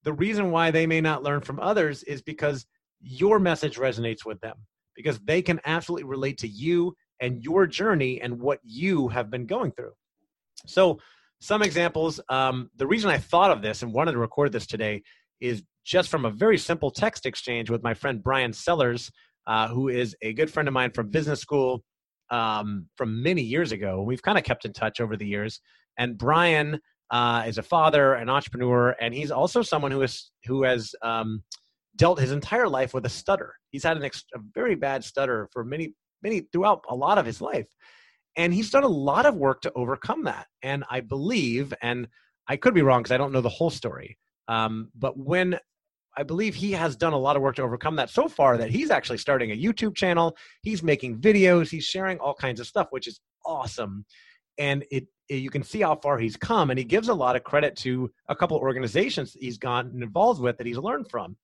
the 0.05 0.13
reason 0.13 0.51
why 0.51 0.71
they 0.71 0.87
may 0.87 1.01
not 1.01 1.23
learn 1.23 1.41
from 1.41 1.59
others 1.61 2.03
is 2.03 2.21
because 2.23 2.67
your 3.01 3.39
message 3.39 3.77
resonates 3.77 4.25
with 4.25 4.41
them 4.41 4.57
because 4.95 5.19
they 5.21 5.43
can 5.43 5.61
absolutely 5.65 6.05
relate 6.05 6.39
to 6.39 6.49
you 6.49 6.95
and 7.21 7.43
your 7.43 7.67
journey 7.67 8.21
and 8.21 8.39
what 8.39 8.61
you 8.63 9.09
have 9.09 9.31
been 9.31 9.47
going 9.47 9.73
through. 9.73 9.93
So, 10.67 10.99
some 11.45 11.63
examples. 11.63 12.21
Um, 12.29 12.71
the 12.77 12.87
reason 12.87 13.11
I 13.11 13.19
thought 13.19 13.51
of 13.51 13.61
this 13.61 13.83
and 13.83 13.93
wanted 13.93 14.13
to 14.13 14.19
record 14.19 14.51
this 14.51 14.67
today 14.67 15.03
is 15.41 15.63
just 15.85 16.09
from 16.09 16.25
a 16.25 16.31
very 16.31 16.57
simple 16.57 16.91
text 16.91 17.27
exchange 17.27 17.69
with 17.69 17.83
my 17.83 17.93
friend 17.93 18.23
Brian 18.23 18.53
Sellers, 18.53 19.11
uh, 19.47 19.69
who 19.69 19.89
is 19.89 20.17
a 20.23 20.33
good 20.33 20.51
friend 20.51 20.69
of 20.69 20.73
mine 20.73 20.91
from 20.93 21.11
business 21.11 21.41
school 21.41 21.85
um, 22.31 22.89
from 22.97 23.23
many 23.23 23.43
years 23.43 23.73
ago. 23.73 24.03
We've 24.03 24.23
kind 24.23 24.39
of 24.39 24.45
kept 24.45 24.65
in 24.65 24.73
touch 24.73 25.01
over 25.01 25.17
the 25.17 25.27
years. 25.27 25.61
And 25.99 26.17
Brian 26.17 26.81
uh, 27.11 27.45
is 27.47 27.59
a 27.59 27.63
father, 27.63 28.15
an 28.15 28.31
entrepreneur, 28.31 28.97
and 28.99 29.13
he's 29.13 29.31
also 29.31 29.61
someone 29.61 29.93
who 29.93 30.01
is 30.01 30.31
who 30.47 30.63
has 30.63 30.95
um, 31.03 31.43
dealt 31.97 32.21
his 32.21 32.33
entire 32.33 32.69
life 32.69 32.95
with 32.95 33.05
a 33.05 33.11
stutter. 33.11 33.55
He's 33.71 33.85
had 33.85 34.03
ex- 34.03 34.25
a 34.35 34.39
very 34.55 34.75
bad 34.75 35.05
stutter 35.05 35.49
for 35.53 35.63
many 35.63 35.93
many 36.23 36.41
throughout 36.53 36.85
a 36.89 36.95
lot 36.95 37.19
of 37.19 37.27
his 37.27 37.43
life, 37.43 37.69
and 38.37 38.53
he's 38.53 38.71
done 38.71 38.85
a 38.85 38.89
lot 38.89 39.27
of 39.27 39.37
work 39.37 39.61
to 39.63 39.73
overcome 39.75 40.25
that. 40.25 40.47
And 40.63 40.85
I 40.91 41.01
believe, 41.01 41.73
and 41.83 42.09
I 42.49 42.57
could 42.57 42.75
be 42.75 42.83
wrong 42.83 43.03
because 43.03 43.13
I 43.13 43.17
don't 43.17 43.33
know 43.33 43.41
the 43.41 43.49
whole 43.49 43.71
story, 43.71 44.19
um, 44.49 44.91
but 44.95 45.17
when 45.17 45.59
I 46.17 46.23
believe 46.23 46.55
he 46.55 46.73
has 46.73 46.97
done 46.97 47.13
a 47.13 47.19
lot 47.19 47.37
of 47.37 47.43
work 47.43 47.57
to 47.57 47.63
overcome 47.63 47.97
that 47.97 48.11
so 48.11 48.29
far 48.29 48.57
that 48.59 48.71
he's 48.71 48.91
actually 48.91 49.19
starting 49.19 49.51
a 49.51 49.57
YouTube 49.57 49.97
channel. 49.97 50.37
He's 50.63 50.81
making 50.81 51.19
videos. 51.19 51.71
He's 51.71 51.85
sharing 51.85 52.19
all 52.19 52.35
kinds 52.35 52.61
of 52.61 52.69
stuff, 52.69 52.87
which 52.91 53.09
is 53.09 53.21
awesome. 53.45 54.05
And 54.59 54.85
it 54.93 55.09
you 55.29 55.51
can 55.51 55.63
see 55.63 55.81
how 55.81 55.97
far 55.97 56.19
he's 56.19 56.37
come 56.37 56.71
and 56.71 56.79
he 56.79 56.85
gives 56.85 57.09
a 57.09 57.15
lot 57.15 57.37
of 57.37 57.45
credit 57.45 57.77
to 57.77 58.11
a 58.29 58.37
couple 58.37 58.57
organizations 58.59 59.33
that 59.33 59.43
he's 59.43 59.59
gotten 59.59 60.03
involved 60.03 60.41
with 60.41 60.59
that 60.59 60.67
he's 60.67 60.77
learned 60.77 61.09
from 61.11 61.37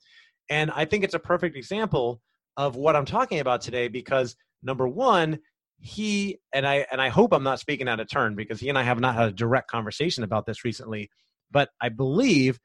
and 0.50 0.70
i 0.72 0.84
think 0.84 1.02
it's 1.02 1.14
a 1.14 1.18
perfect 1.18 1.56
example 1.56 2.20
of 2.56 2.76
what 2.76 2.94
i'm 2.94 3.06
talking 3.06 3.40
about 3.40 3.60
today 3.60 3.88
because 3.88 4.36
number 4.62 4.86
one 4.86 5.38
he 5.80 6.38
and 6.52 6.66
i 6.66 6.86
and 6.92 7.00
i 7.00 7.08
hope 7.08 7.32
i'm 7.32 7.42
not 7.42 7.60
speaking 7.60 7.88
out 7.88 8.00
of 8.00 8.08
turn 8.08 8.34
because 8.34 8.60
he 8.60 8.68
and 8.68 8.78
i 8.78 8.82
have 8.82 9.00
not 9.00 9.14
had 9.14 9.28
a 9.28 9.32
direct 9.32 9.70
conversation 9.70 10.24
about 10.24 10.46
this 10.46 10.64
recently 10.64 11.10
but 11.50 11.70
i 11.80 11.88
believe 11.88 12.58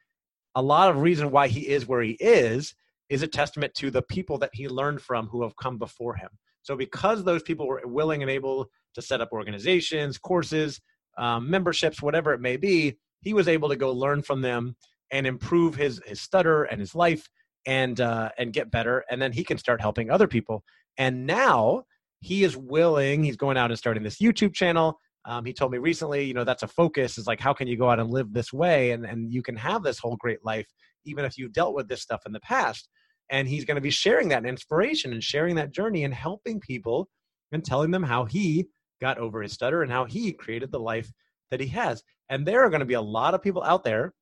a 0.55 0.61
lot 0.61 0.89
of 0.89 0.97
reason 0.97 1.31
why 1.31 1.47
he 1.47 1.67
is 1.67 1.87
where 1.87 2.01
he 2.01 2.17
is 2.19 2.75
is 3.09 3.23
a 3.23 3.27
testament 3.27 3.73
to 3.73 3.89
the 3.89 4.01
people 4.01 4.37
that 4.37 4.49
he 4.53 4.67
learned 4.67 5.01
from 5.01 5.27
who 5.27 5.43
have 5.43 5.55
come 5.55 5.77
before 5.77 6.15
him 6.15 6.29
so 6.61 6.75
because 6.75 7.23
those 7.23 7.43
people 7.43 7.67
were 7.67 7.81
willing 7.85 8.21
and 8.21 8.31
able 8.31 8.69
to 8.93 9.01
set 9.01 9.21
up 9.21 9.29
organizations 9.31 10.17
courses 10.17 10.81
um, 11.17 11.49
memberships, 11.49 12.01
whatever 12.01 12.33
it 12.33 12.41
may 12.41 12.57
be, 12.57 12.97
he 13.21 13.33
was 13.33 13.47
able 13.47 13.69
to 13.69 13.75
go 13.75 13.91
learn 13.91 14.21
from 14.21 14.41
them 14.41 14.75
and 15.11 15.25
improve 15.25 15.75
his 15.75 16.01
his 16.05 16.21
stutter 16.21 16.63
and 16.63 16.79
his 16.79 16.95
life 16.95 17.29
and 17.65 18.01
uh, 18.01 18.29
and 18.37 18.53
get 18.53 18.71
better. 18.71 19.03
And 19.09 19.21
then 19.21 19.31
he 19.31 19.43
can 19.43 19.57
start 19.57 19.81
helping 19.81 20.09
other 20.09 20.27
people. 20.27 20.63
And 20.97 21.25
now 21.25 21.85
he 22.19 22.43
is 22.43 22.57
willing. 22.57 23.23
He's 23.23 23.37
going 23.37 23.57
out 23.57 23.71
and 23.71 23.77
starting 23.77 24.03
this 24.03 24.17
YouTube 24.17 24.53
channel. 24.53 24.99
um, 25.25 25.43
he 25.43 25.53
told 25.53 25.71
me 25.71 25.79
recently, 25.79 26.23
you 26.23 26.33
know, 26.33 26.43
that's 26.43 26.63
a 26.63 26.67
focus 26.67 27.17
is 27.17 27.25
like, 27.27 27.39
how 27.39 27.53
can 27.53 27.67
you 27.67 27.77
go 27.77 27.89
out 27.89 27.99
and 27.99 28.11
live 28.11 28.31
this 28.31 28.53
way? 28.53 28.91
And, 28.91 29.05
and 29.05 29.33
you 29.33 29.41
can 29.41 29.55
have 29.55 29.83
this 29.83 29.97
whole 29.99 30.17
great 30.17 30.45
life, 30.45 30.67
even 31.05 31.25
if 31.25 31.37
you've 31.37 31.53
dealt 31.53 31.75
with 31.75 31.87
this 31.87 32.01
stuff 32.01 32.21
in 32.25 32.31
the 32.31 32.39
past. 32.39 32.87
And 33.31 33.47
he's 33.47 33.65
going 33.65 33.75
to 33.75 33.81
be 33.81 33.89
sharing 33.89 34.29
that 34.29 34.45
inspiration 34.45 35.11
and 35.11 35.23
sharing 35.23 35.55
that 35.55 35.71
journey 35.71 36.03
and 36.03 36.13
helping 36.13 36.59
people 36.59 37.09
and 37.51 37.65
telling 37.65 37.89
them 37.89 38.03
how 38.03 38.25
he 38.25 38.67
got 39.01 39.17
over 39.17 39.41
his 39.41 39.51
stutter 39.51 39.81
and 39.81 39.91
how 39.91 40.05
he 40.05 40.31
created 40.31 40.71
the 40.71 40.79
life 40.79 41.11
that 41.49 41.59
he 41.59 41.67
has. 41.67 42.03
And 42.29 42.45
there 42.45 42.63
are 42.63 42.69
going 42.69 42.81
to 42.81 42.85
be 42.85 42.93
a 42.93 43.01
lot 43.01 43.33
of 43.33 43.41
people 43.41 43.63
out 43.63 43.83
there. 43.83 44.13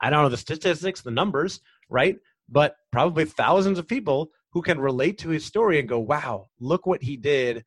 I 0.00 0.10
don't 0.10 0.22
know 0.22 0.28
the 0.28 0.36
statistics, 0.36 1.02
the 1.02 1.10
numbers, 1.10 1.60
right? 1.88 2.16
But 2.48 2.76
probably 2.92 3.24
thousands 3.24 3.78
of 3.78 3.88
people 3.88 4.30
who 4.52 4.62
can 4.62 4.80
relate 4.80 5.18
to 5.18 5.28
his 5.28 5.44
story 5.44 5.78
and 5.78 5.88
go, 5.88 5.98
wow, 5.98 6.48
look 6.58 6.86
what 6.86 7.02
he 7.02 7.16
did. 7.16 7.64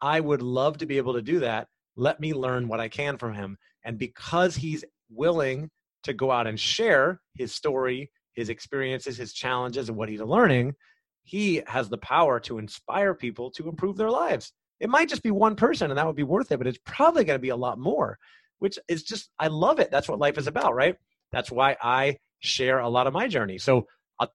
I 0.00 0.20
would 0.20 0.42
love 0.42 0.78
to 0.78 0.86
be 0.86 0.98
able 0.98 1.14
to 1.14 1.22
do 1.22 1.40
that. 1.40 1.68
Let 1.96 2.20
me 2.20 2.34
learn 2.34 2.68
what 2.68 2.80
I 2.80 2.88
can 2.88 3.18
from 3.18 3.34
him. 3.34 3.56
And 3.84 3.98
because 3.98 4.56
he's 4.56 4.84
willing 5.08 5.70
to 6.02 6.12
go 6.12 6.30
out 6.30 6.46
and 6.46 6.58
share 6.58 7.20
his 7.34 7.54
story, 7.54 8.10
his 8.34 8.48
experiences, 8.48 9.16
his 9.16 9.32
challenges, 9.32 9.88
and 9.88 9.96
what 9.96 10.08
he's 10.08 10.20
learning, 10.20 10.74
he 11.22 11.62
has 11.66 11.88
the 11.88 11.98
power 11.98 12.40
to 12.40 12.58
inspire 12.58 13.14
people 13.14 13.50
to 13.52 13.68
improve 13.68 13.96
their 13.96 14.10
lives. 14.10 14.52
It 14.80 14.90
might 14.90 15.08
just 15.08 15.22
be 15.22 15.30
one 15.30 15.56
person 15.56 15.90
and 15.90 15.98
that 15.98 16.06
would 16.06 16.16
be 16.16 16.24
worth 16.24 16.50
it, 16.52 16.58
but 16.58 16.66
it's 16.66 16.80
probably 16.84 17.24
going 17.24 17.38
to 17.38 17.42
be 17.42 17.50
a 17.50 17.56
lot 17.56 17.78
more, 17.78 18.18
which 18.58 18.78
is 18.88 19.04
just, 19.04 19.30
I 19.38 19.46
love 19.46 19.78
it. 19.78 19.90
That's 19.90 20.08
what 20.08 20.18
life 20.18 20.36
is 20.36 20.46
about, 20.46 20.74
right? 20.74 20.96
That's 21.32 21.50
why 21.50 21.76
I 21.80 22.18
share 22.40 22.80
a 22.80 22.88
lot 22.88 23.06
of 23.06 23.14
my 23.14 23.28
journey. 23.28 23.58
So, 23.58 23.86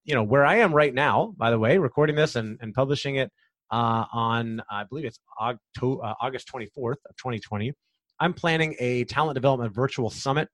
you 0.04 0.16
know, 0.16 0.24
where 0.24 0.46
I 0.46 0.58
am 0.58 0.74
right 0.74 0.94
now, 0.94 1.34
by 1.38 1.52
the 1.52 1.60
way, 1.60 1.78
recording 1.78 2.16
this 2.16 2.36
and, 2.36 2.58
and 2.62 2.74
publishing 2.74 3.16
it 3.16 3.32
uh, 3.72 4.06
on, 4.12 4.62
I 4.70 4.84
believe 4.84 5.06
it's 5.06 5.20
uh, 5.40 5.54
August 5.82 6.52
24th 6.54 6.98
of 7.08 7.16
2020. 7.18 7.74
I'm 8.20 8.34
planning 8.34 8.76
a 8.80 9.06
talent 9.06 9.36
development 9.36 9.74
virtual 9.74 10.10
summit 10.10 10.50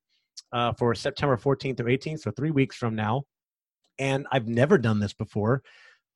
uh, 0.52 0.74
for 0.74 0.94
September 0.94 1.38
14th 1.38 1.78
through 1.78 1.98
18th, 1.98 2.20
so 2.20 2.32
three 2.32 2.52
weeks 2.52 2.76
from 2.76 2.96
now. 2.96 3.24
And 3.98 4.28
I've 4.32 4.48
never 4.48 4.78
done 4.78 5.00
this 5.00 5.14
before. 5.14 5.64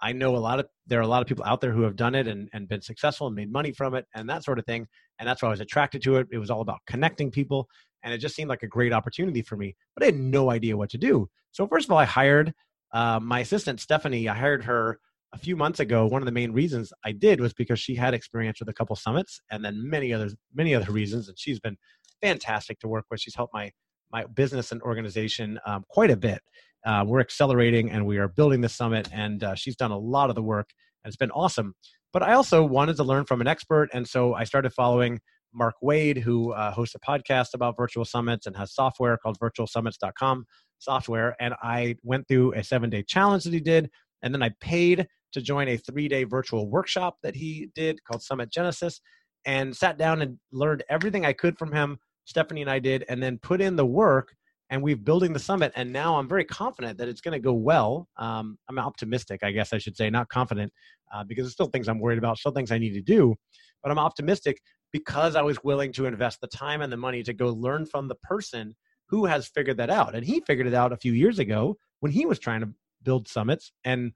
I 0.01 0.12
know 0.13 0.36
a 0.36 0.38
lot 0.38 0.60
of 0.60 0.68
there 0.88 1.00
are 1.00 1.04
a 1.04 1.08
lot 1.08 1.22
of 1.22 1.28
people 1.28 1.44
out 1.46 1.62
there 1.62 1.72
who 1.72 1.82
have 1.82 1.96
done 1.96 2.16
it 2.16 2.28
and, 2.28 2.50
and 2.54 2.68
been 2.68 2.82
successful 2.82 3.28
and 3.28 3.36
made 3.36 3.51
money 3.51 3.72
from 3.72 3.96
it 3.96 4.06
and 4.16 4.30
that 4.30 4.44
sort 4.44 4.60
of 4.60 4.66
thing. 4.66 4.88
And 5.20 5.28
that's 5.28 5.42
why 5.42 5.50
I 5.50 5.51
was 5.51 5.60
attracted 5.60 6.01
to 6.04 6.18
it. 6.18 6.28
It 6.32 6.38
was 6.38 6.50
all 6.50 6.62
about 6.62 6.80
connecting 6.88 7.32
people. 7.32 7.68
And 8.04 8.13
it 8.13 8.20
just 8.20 8.36
seemed 8.36 8.50
like 8.50 8.63
a 8.63 8.68
great 8.68 8.94
opportunity 8.94 9.42
for 9.42 9.58
me. 9.58 9.75
But 9.96 10.04
I 10.04 10.06
had 10.08 10.16
no 10.16 10.51
idea 10.51 10.78
what 10.78 10.89
to 10.92 10.98
do. 10.98 11.30
So 11.51 11.68
first 11.68 11.88
of 11.88 11.92
all, 11.92 11.98
I 11.98 12.06
hired 12.06 12.54
uh, 12.93 13.19
my 13.22 13.39
assistant 13.39 13.79
Stephanie. 13.79 14.27
I 14.27 14.36
hired 14.36 14.63
her 14.63 15.00
a 15.34 15.38
few 15.38 15.55
months 15.55 15.79
ago. 15.79 16.05
One 16.08 16.22
of 16.22 16.25
the 16.25 16.31
main 16.31 16.51
reasons 16.51 16.91
I 17.05 17.12
did 17.12 17.39
was 17.39 17.53
because 17.53 17.79
she 17.79 17.96
had 17.96 18.13
experience 18.13 18.60
with 18.60 18.69
a 18.69 18.74
couple 18.74 18.96
summits 18.96 19.41
and 19.51 19.63
then 19.63 19.89
many 19.89 20.13
others, 20.13 20.36
many 20.53 20.74
other 20.74 20.91
reasons. 20.91 21.27
And 21.27 21.38
she's 21.38 21.60
been 21.60 21.77
fantastic 22.22 22.79
to 22.79 22.88
work 22.88 23.05
with. 23.10 23.19
She's 23.19 23.36
helped 23.36 23.53
my 23.53 23.72
my 24.12 24.25
business 24.25 24.72
and 24.72 24.81
organization 24.81 25.60
um, 25.67 25.84
quite 25.88 26.10
a 26.10 26.17
bit. 26.17 26.41
Uh, 26.86 27.03
we're 27.05 27.19
accelerating 27.19 27.91
and 27.91 28.08
we 28.08 28.17
are 28.17 28.27
building 28.27 28.62
the 28.62 28.69
summit, 28.69 29.08
and 29.13 29.43
uh, 29.43 29.53
she's 29.53 29.75
done 29.75 29.91
a 29.91 29.98
lot 29.98 30.29
of 30.29 30.36
the 30.36 30.41
work, 30.41 30.69
and 31.03 31.10
it's 31.10 31.17
been 31.17 31.31
awesome. 31.31 31.75
But 32.12 32.24
I 32.24 32.34
also 32.34 32.63
wanted 32.63 32.96
to 32.96 33.03
learn 33.03 33.25
from 33.25 33.39
an 33.41 33.48
expert, 33.48 33.89
and 33.93 34.08
so 34.08 34.34
I 34.34 34.46
started 34.46 34.74
following 34.74 35.19
Mark 35.53 35.75
Wade, 35.82 36.18
who 36.18 36.53
uh, 36.53 36.72
hosts 36.72 36.96
a 36.96 37.00
podcast 37.00 37.53
about 37.53 37.75
virtual 37.77 38.06
summits 38.06 38.46
and 38.46 38.56
has 38.56 38.74
software 38.74 39.18
called 39.18 39.39
virtualsummits.com 39.39 40.46
software. 40.77 41.36
And 41.39 41.53
I 41.62 41.96
went 42.03 42.27
through 42.27 42.53
a 42.53 42.63
seven 42.63 42.89
day 42.89 43.03
challenge 43.03 43.44
that 43.44 43.53
he 43.53 43.60
did, 43.60 43.89
and 44.22 44.34
then 44.34 44.44
I 44.44 44.51
paid 44.62 45.08
to 45.34 45.41
join 45.41 45.68
a 45.68 45.77
three 45.77 46.08
day 46.08 46.24
virtual 46.24 46.70
workshop 46.70 47.18
that 47.24 47.36
he 47.36 47.70
did 47.75 48.03
called 48.03 48.22
Summit 48.22 48.51
Genesis, 48.51 49.01
and 49.46 49.75
sat 49.75 49.98
down 49.98 50.22
and 50.22 50.38
learned 50.51 50.84
everything 50.89 51.25
I 51.25 51.34
could 51.34 51.58
from 51.58 51.72
him. 51.72 51.98
Stephanie 52.25 52.62
and 52.62 52.70
I 52.70 52.79
did, 52.79 53.06
and 53.10 53.22
then 53.22 53.39
put 53.39 53.62
in 53.62 53.75
the 53.75 53.86
work 53.86 54.34
and 54.70 54.82
we've 54.84 55.03
building 55.03 55.34
the 55.34 55.39
summit 55.39 55.72
and 55.75 55.91
now 55.91 56.15
i'm 56.18 56.27
very 56.27 56.46
confident 56.46 56.98
that 56.98 57.08
it's 57.08 57.22
going 57.22 57.34
to 57.34 57.39
go 57.39 57.53
well 57.53 58.08
um, 58.18 58.58
i'm 58.70 58.79
optimistic 58.79 59.41
i 59.44 59.51
guess 59.51 59.74
i 59.74 59.77
should 59.77 59.96
say 59.96 60.10
not 60.10 60.29
confident 60.29 60.72
uh, 61.13 61.24
because 61.24 61.46
there's 61.46 61.53
still 61.53 61.68
things 61.68 61.88
i'm 61.88 62.00
worried 62.00 62.18
about 62.18 62.38
still 62.38 62.51
things 62.51 62.72
i 62.72 62.77
need 62.77 62.94
to 62.94 63.01
do 63.01 63.36
but 63.84 63.91
i'm 63.91 64.00
optimistic 64.00 64.62
because 64.91 65.36
i 65.36 65.41
was 65.41 65.63
willing 65.63 65.91
to 65.91 66.05
invest 66.05 66.41
the 66.41 66.48
time 66.48 66.81
and 66.81 66.91
the 66.91 66.98
money 66.98 67.24
to 67.24 67.34
go 67.34 67.50
learn 67.50 67.86
from 67.86 68.08
the 68.08 68.15
person 68.15 68.75
who 69.08 69.25
has 69.25 69.48
figured 69.48 69.77
that 69.77 69.89
out 69.89 70.15
and 70.15 70.25
he 70.25 70.39
figured 70.41 70.67
it 70.67 70.74
out 70.74 70.91
a 70.91 70.98
few 70.98 71.13
years 71.13 71.39
ago 71.39 71.77
when 72.00 72.12
he 72.12 72.25
was 72.25 72.39
trying 72.39 72.62
to 72.62 72.69
build 73.03 73.27
summits 73.27 73.72
and 73.84 74.12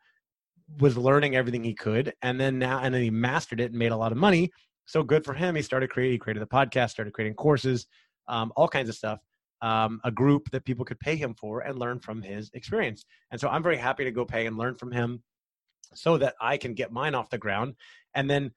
was 0.80 0.98
learning 0.98 1.36
everything 1.36 1.64
he 1.64 1.74
could 1.74 2.14
and 2.22 2.40
then 2.40 2.58
now 2.58 2.80
and 2.80 2.94
then 2.94 3.02
he 3.02 3.10
mastered 3.10 3.60
it 3.60 3.72
and 3.72 3.80
made 3.80 3.92
a 3.92 3.98
lot 3.98 4.12
of 4.12 4.18
money 4.18 4.52
so 4.86 5.04
good 5.04 5.24
for 5.24 5.34
him 5.34 5.56
he 5.56 5.62
started 5.62 5.90
creating 5.90 6.14
he 6.14 6.18
created 6.18 6.42
the 6.42 6.48
podcast 6.48 6.92
started 6.92 7.14
creating 7.14 7.36
courses 7.36 7.88
um, 8.28 8.52
all 8.56 8.68
kinds 8.68 8.90
of 8.90 8.96
stuff 8.96 9.20
um, 9.64 10.02
a 10.04 10.12
group 10.12 10.52
that 10.52 10.66
people 10.66 10.84
could 10.84 11.00
pay 11.00 11.16
him 11.16 11.34
for 11.34 11.62
and 11.62 11.80
learn 11.80 11.98
from 11.98 12.22
his 12.22 12.52
experience. 12.54 13.06
And 13.32 13.40
so 13.40 13.48
I'm 13.48 13.64
very 13.64 13.78
happy 13.78 14.04
to 14.04 14.12
go 14.12 14.26
pay 14.26 14.46
and 14.46 14.58
learn 14.58 14.76
from 14.76 14.92
him 14.92 15.24
so 15.96 16.18
that 16.18 16.36
I 16.42 16.58
can 16.58 16.74
get 16.74 16.92
mine 16.92 17.16
off 17.16 17.30
the 17.30 17.38
ground. 17.38 17.76
And 18.14 18.30
then 18.30 18.52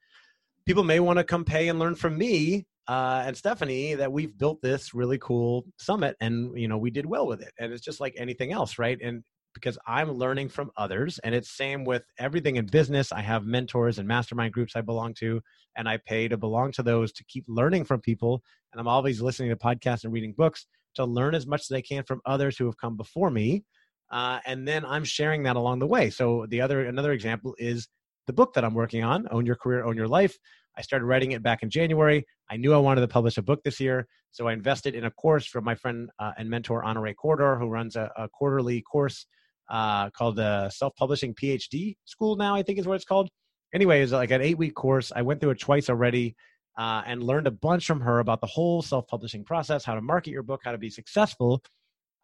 people 0.67 0.83
may 0.83 0.99
want 0.99 1.17
to 1.17 1.23
come 1.23 1.45
pay 1.45 1.69
and 1.69 1.79
learn 1.79 1.95
from 1.95 2.17
me 2.17 2.67
uh, 2.89 3.23
and 3.25 3.35
Stephanie 3.35 3.95
that 3.95 4.11
we've 4.11 4.37
built 4.37 4.61
this 4.61 4.93
really 4.93 5.17
cool 5.17 5.65
summit 5.77 6.15
and 6.19 6.57
you 6.59 6.67
know 6.67 6.77
we 6.77 6.91
did 6.91 7.05
well 7.05 7.25
with 7.25 7.41
it. 7.41 7.53
And 7.57 7.71
it's 7.71 7.83
just 7.83 8.01
like 8.01 8.13
anything 8.17 8.51
else, 8.51 8.77
right? 8.77 8.99
And 9.01 9.23
because 9.53 9.77
I'm 9.87 10.11
learning 10.11 10.49
from 10.49 10.69
others. 10.77 11.19
And 11.23 11.33
it's 11.33 11.49
same 11.49 11.83
with 11.83 12.03
everything 12.19 12.57
in 12.57 12.67
business. 12.67 13.11
I 13.11 13.21
have 13.21 13.45
mentors 13.45 13.97
and 13.97 14.07
mastermind 14.07 14.53
groups 14.53 14.75
I 14.75 14.81
belong 14.81 15.15
to, 15.15 15.41
and 15.75 15.89
I 15.89 15.97
pay 15.97 16.27
to 16.27 16.37
belong 16.37 16.73
to 16.73 16.83
those 16.83 17.11
to 17.13 17.23
keep 17.23 17.45
learning 17.47 17.85
from 17.85 18.01
people. 18.01 18.43
And 18.71 18.79
I'm 18.79 18.87
always 18.87 19.21
listening 19.21 19.49
to 19.49 19.55
podcasts 19.55 20.03
and 20.03 20.13
reading 20.13 20.35
books 20.37 20.67
to 20.95 21.05
learn 21.05 21.33
as 21.33 21.47
much 21.47 21.61
as 21.61 21.71
I 21.71 21.81
can 21.81 22.03
from 22.03 22.21
others 22.25 22.57
who 22.57 22.65
have 22.65 22.77
come 22.77 22.97
before 22.97 23.31
me. 23.31 23.63
Uh, 24.11 24.39
and 24.45 24.67
then 24.67 24.85
I'm 24.85 25.03
sharing 25.03 25.43
that 25.43 25.55
along 25.55 25.79
the 25.79 25.87
way. 25.87 26.09
So 26.09 26.45
the 26.49 26.61
other 26.61 26.85
another 26.85 27.13
example 27.13 27.55
is 27.57 27.87
the 28.27 28.33
book 28.33 28.53
that 28.53 28.63
I'm 28.63 28.73
working 28.73 29.03
on, 29.03 29.27
Own 29.31 29.45
Your 29.45 29.55
Career, 29.55 29.83
Own 29.83 29.95
Your 29.95 30.07
Life. 30.07 30.37
I 30.77 30.81
started 30.81 31.05
writing 31.05 31.31
it 31.31 31.41
back 31.41 31.63
in 31.63 31.69
January. 31.69 32.25
I 32.51 32.57
knew 32.57 32.73
I 32.73 32.77
wanted 32.77 33.01
to 33.01 33.07
publish 33.07 33.37
a 33.37 33.41
book 33.41 33.63
this 33.63 33.79
year, 33.79 34.07
so 34.31 34.47
I 34.47 34.53
invested 34.53 34.93
in 34.93 35.05
a 35.05 35.11
course 35.11 35.47
from 35.47 35.63
my 35.63 35.73
friend 35.73 36.09
uh, 36.19 36.33
and 36.37 36.49
mentor 36.49 36.83
Honorée 36.83 37.15
Corder, 37.15 37.57
who 37.57 37.69
runs 37.69 37.95
a, 37.95 38.11
a 38.15 38.29
quarterly 38.29 38.81
course 38.81 39.25
uh, 39.69 40.09
called 40.11 40.35
the 40.35 40.69
Self 40.69 40.95
Publishing 40.95 41.33
PhD 41.33 41.95
School. 42.05 42.35
Now 42.35 42.53
I 42.53 42.61
think 42.61 42.77
is 42.77 42.85
what 42.85 42.95
it's 42.95 43.05
called. 43.05 43.29
Anyway, 43.73 44.01
it's 44.01 44.11
like 44.11 44.31
an 44.31 44.41
eight 44.41 44.57
week 44.57 44.75
course. 44.75 45.11
I 45.15 45.23
went 45.23 45.41
through 45.41 45.51
it 45.51 45.59
twice 45.59 45.89
already 45.89 46.35
uh, 46.77 47.01
and 47.05 47.23
learned 47.23 47.47
a 47.47 47.51
bunch 47.51 47.85
from 47.85 48.01
her 48.01 48.19
about 48.19 48.41
the 48.41 48.47
whole 48.47 48.81
self 48.81 49.07
publishing 49.07 49.43
process, 49.43 49.83
how 49.83 49.95
to 49.95 50.01
market 50.01 50.31
your 50.31 50.43
book, 50.43 50.61
how 50.63 50.71
to 50.71 50.77
be 50.77 50.89
successful. 50.89 51.63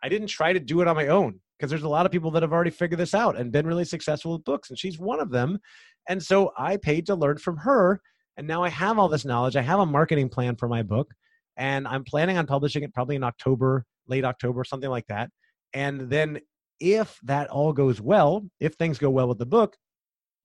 I 0.02 0.10
didn't 0.10 0.28
try 0.28 0.54
to 0.54 0.60
do 0.60 0.82
it 0.82 0.88
on 0.88 0.96
my 0.96 1.08
own 1.08 1.40
because 1.58 1.70
there's 1.70 1.84
a 1.84 1.90
lot 1.90 2.06
of 2.06 2.12
people 2.12 2.32
that 2.32 2.44
have 2.44 2.54
already 2.54 2.72
figured 2.72 3.00
this 3.00 3.14
out 3.14 3.38
and 3.38 3.52
been 3.52 3.68
really 3.68 3.86
successful 3.86 4.34
with 4.34 4.44
books, 4.44 4.70
and 4.70 4.80
she's 4.80 5.00
one 5.00 5.20
of 5.20 5.32
them. 5.32 5.60
And 6.10 6.22
so 6.22 6.52
I 6.58 6.78
paid 6.78 7.06
to 7.08 7.16
learn 7.16 7.38
from 7.38 7.58
her. 7.58 8.02
And 8.36 8.48
now 8.48 8.64
I 8.64 8.70
have 8.70 8.98
all 8.98 9.10
this 9.10 9.26
knowledge. 9.26 9.56
I 9.56 9.62
have 9.62 9.80
a 9.80 9.86
marketing 9.86 10.28
plan 10.28 10.56
for 10.56 10.68
my 10.68 10.82
book, 10.82 11.14
and 11.56 11.88
I'm 11.88 12.04
planning 12.04 12.38
on 12.38 12.48
publishing 12.48 12.84
it 12.84 12.94
probably 12.94 13.16
in 13.16 13.24
October, 13.24 13.86
late 14.08 14.26
October, 14.26 14.64
something 14.64 14.90
like 14.90 15.06
that. 15.08 15.30
And 15.74 16.10
then 16.10 16.40
if 16.80 17.20
that 17.24 17.50
all 17.50 17.74
goes 17.74 18.02
well, 18.02 18.44
if 18.60 18.74
things 18.74 18.98
go 18.98 19.12
well 19.12 19.28
with 19.28 19.38
the 19.38 19.46
book, 19.46 19.78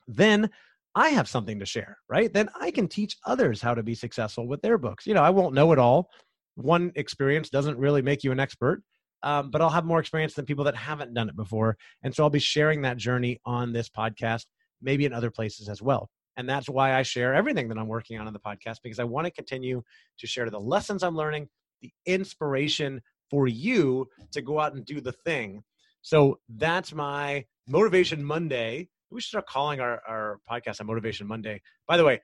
then 0.07 0.50
I 0.95 1.09
have 1.11 1.29
something 1.29 1.59
to 1.61 1.67
share, 1.67 1.97
right? 2.09 2.33
Then 2.33 2.50
I 2.61 2.71
can 2.71 2.88
teach 2.88 3.17
others 3.25 3.62
how 3.62 3.75
to 3.75 3.83
be 3.83 3.95
successful 3.95 4.47
with 4.47 4.61
their 4.62 4.77
books. 4.79 5.07
You 5.07 5.15
know, 5.15 5.23
I 5.23 5.31
won't 5.31 5.55
know 5.55 5.73
it 5.73 5.79
all. 5.79 6.11
One 6.57 6.93
experience 6.95 7.50
doesn't 7.50 7.79
really 7.79 8.03
make 8.03 8.23
you 8.23 8.33
an 8.33 8.41
expert, 8.41 8.83
um, 9.23 9.51
but 9.51 9.61
I'll 9.61 9.71
have 9.71 9.85
more 9.85 10.01
experience 10.01 10.35
than 10.35 10.45
people 10.45 10.65
that 10.65 10.77
haven't 10.77 11.15
done 11.15 11.29
it 11.29 11.37
before. 11.37 11.77
And 12.03 12.15
so 12.15 12.23
I'll 12.23 12.31
be 12.31 12.39
sharing 12.39 12.83
that 12.83 12.97
journey 12.97 13.41
on 13.45 13.73
this 13.73 13.89
podcast, 13.89 14.47
maybe 14.81 15.05
in 15.05 15.13
other 15.13 15.31
places 15.31 15.69
as 15.69 15.83
well. 15.83 16.09
And 16.37 16.49
that's 16.49 16.69
why 16.69 16.95
I 16.95 17.03
share 17.03 17.35
everything 17.35 17.69
that 17.69 17.79
I'm 17.79 17.89
working 17.89 18.19
on 18.19 18.27
in 18.29 18.33
the 18.33 18.39
podcast 18.39 18.77
because 18.83 19.01
I 19.01 19.05
want 19.05 19.27
to 19.27 19.33
continue 19.33 19.83
to 20.19 20.27
share 20.27 20.49
the 20.51 20.61
lessons 20.61 21.03
I'm 21.03 21.17
learning, 21.17 21.49
the 21.83 21.91
inspiration 22.07 23.01
for 23.29 23.49
you 23.49 24.09
to 24.33 24.41
go 24.41 24.61
out 24.61 24.75
and 24.75 24.85
do 24.85 25.01
the 25.01 25.13
thing. 25.13 25.63
So 26.03 26.39
that's 26.49 26.95
my 26.95 27.45
Motivation 27.67 28.25
Monday 28.25 28.89
we 29.11 29.21
should 29.21 29.29
start 29.29 29.47
calling 29.47 29.81
our, 29.81 30.03
our 30.07 30.41
podcast 30.51 30.81
a 30.81 30.85
Motivation 30.85 31.27
Monday. 31.27 31.63
By 31.87 31.97
the 31.97 32.05
way, 32.05 32.21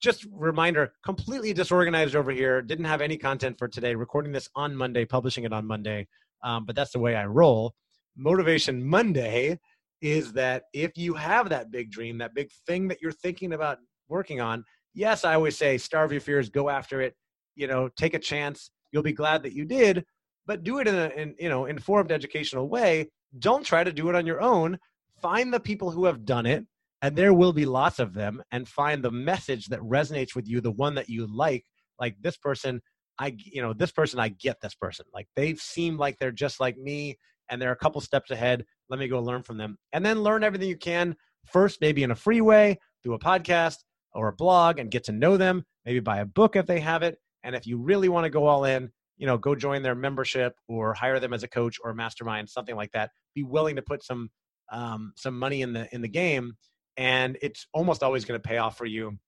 just 0.00 0.26
reminder 0.32 0.92
completely 1.04 1.52
disorganized 1.52 2.14
over 2.14 2.30
here 2.30 2.60
didn't 2.60 2.84
have 2.84 3.00
any 3.00 3.16
content 3.16 3.56
for 3.58 3.66
today 3.66 3.94
recording 3.94 4.30
this 4.30 4.46
on 4.54 4.76
monday 4.76 5.06
publishing 5.06 5.44
it 5.44 5.54
on 5.54 5.66
monday 5.66 6.06
um, 6.46 6.64
but 6.64 6.74
that's 6.74 6.92
the 6.92 6.98
way 6.98 7.14
i 7.14 7.26
roll. 7.26 7.74
Motivation 8.16 8.82
monday 8.82 9.58
is 10.00 10.32
that 10.32 10.64
if 10.72 10.96
you 10.96 11.12
have 11.14 11.50
that 11.50 11.70
big 11.70 11.90
dream 11.90 12.16
that 12.18 12.34
big 12.34 12.48
thing 12.66 12.88
that 12.88 12.98
you're 13.02 13.12
thinking 13.12 13.52
about 13.52 13.78
working 14.08 14.40
on 14.40 14.64
yes 14.94 15.24
i 15.24 15.34
always 15.34 15.56
say 15.56 15.76
starve 15.76 16.12
your 16.12 16.20
fears 16.20 16.48
go 16.48 16.68
after 16.68 17.00
it 17.00 17.14
you 17.54 17.66
know 17.66 17.88
take 17.96 18.14
a 18.14 18.18
chance 18.18 18.70
you'll 18.92 19.02
be 19.02 19.12
glad 19.12 19.42
that 19.42 19.52
you 19.52 19.64
did 19.64 20.04
but 20.46 20.62
do 20.62 20.78
it 20.78 20.88
in 20.88 20.94
a 20.94 21.08
in, 21.08 21.34
you 21.38 21.48
know 21.48 21.66
informed 21.66 22.12
educational 22.12 22.68
way. 22.68 23.10
Don't 23.38 23.66
try 23.66 23.84
to 23.84 23.92
do 23.92 24.08
it 24.08 24.14
on 24.14 24.26
your 24.26 24.40
own. 24.40 24.78
Find 25.20 25.52
the 25.52 25.60
people 25.60 25.90
who 25.90 26.04
have 26.04 26.24
done 26.24 26.46
it, 26.46 26.64
and 27.02 27.16
there 27.16 27.34
will 27.34 27.52
be 27.52 27.66
lots 27.66 27.98
of 27.98 28.14
them, 28.14 28.42
and 28.52 28.68
find 28.68 29.02
the 29.02 29.10
message 29.10 29.66
that 29.66 29.80
resonates 29.80 30.34
with 30.34 30.48
you, 30.48 30.60
the 30.60 30.70
one 30.70 30.94
that 30.94 31.08
you 31.08 31.26
like, 31.26 31.64
like 32.00 32.16
this 32.20 32.36
person, 32.36 32.80
I, 33.18 33.36
you 33.38 33.62
know, 33.62 33.72
this 33.72 33.92
person, 33.92 34.20
I 34.20 34.28
get 34.28 34.60
this 34.60 34.74
person. 34.74 35.06
Like 35.12 35.28
they 35.36 35.54
seem 35.54 35.96
like 35.96 36.18
they're 36.18 36.32
just 36.32 36.60
like 36.60 36.76
me 36.76 37.18
and 37.48 37.60
they're 37.60 37.72
a 37.72 37.76
couple 37.76 38.00
steps 38.00 38.30
ahead. 38.30 38.64
Let 38.88 38.98
me 38.98 39.08
go 39.08 39.20
learn 39.20 39.42
from 39.42 39.58
them. 39.58 39.78
And 39.92 40.04
then 40.04 40.22
learn 40.22 40.44
everything 40.44 40.68
you 40.68 40.76
can 40.76 41.16
first, 41.46 41.80
maybe 41.80 42.02
in 42.02 42.10
a 42.10 42.16
free 42.16 42.40
way 42.40 42.78
through 43.02 43.14
a 43.14 43.18
podcast 43.18 43.78
or 44.12 44.28
a 44.28 44.32
blog 44.32 44.78
and 44.78 44.90
get 44.90 45.04
to 45.04 45.12
know 45.12 45.36
them, 45.36 45.64
maybe 45.84 46.00
buy 46.00 46.18
a 46.18 46.26
book 46.26 46.56
if 46.56 46.66
they 46.66 46.80
have 46.80 47.02
it. 47.02 47.18
And 47.44 47.54
if 47.54 47.66
you 47.66 47.78
really 47.78 48.08
want 48.08 48.24
to 48.24 48.30
go 48.30 48.46
all 48.46 48.64
in, 48.64 48.90
you 49.16 49.26
know, 49.26 49.38
go 49.38 49.54
join 49.54 49.82
their 49.82 49.94
membership 49.94 50.54
or 50.68 50.94
hire 50.94 51.20
them 51.20 51.32
as 51.32 51.42
a 51.42 51.48
coach 51.48 51.76
or 51.82 51.90
a 51.90 51.94
mastermind, 51.94 52.50
something 52.50 52.76
like 52.76 52.92
that. 52.92 53.10
Be 53.34 53.44
willing 53.44 53.76
to 53.76 53.82
put 53.82 54.04
some 54.04 54.30
um, 54.72 55.12
some 55.16 55.38
money 55.38 55.62
in 55.62 55.72
the 55.72 55.88
in 55.94 56.02
the 56.02 56.08
game, 56.08 56.56
and 56.96 57.38
it's 57.40 57.66
almost 57.72 58.02
always 58.02 58.24
going 58.24 58.40
to 58.40 58.48
pay 58.48 58.58
off 58.58 58.76
for 58.76 58.84
you 58.84 59.18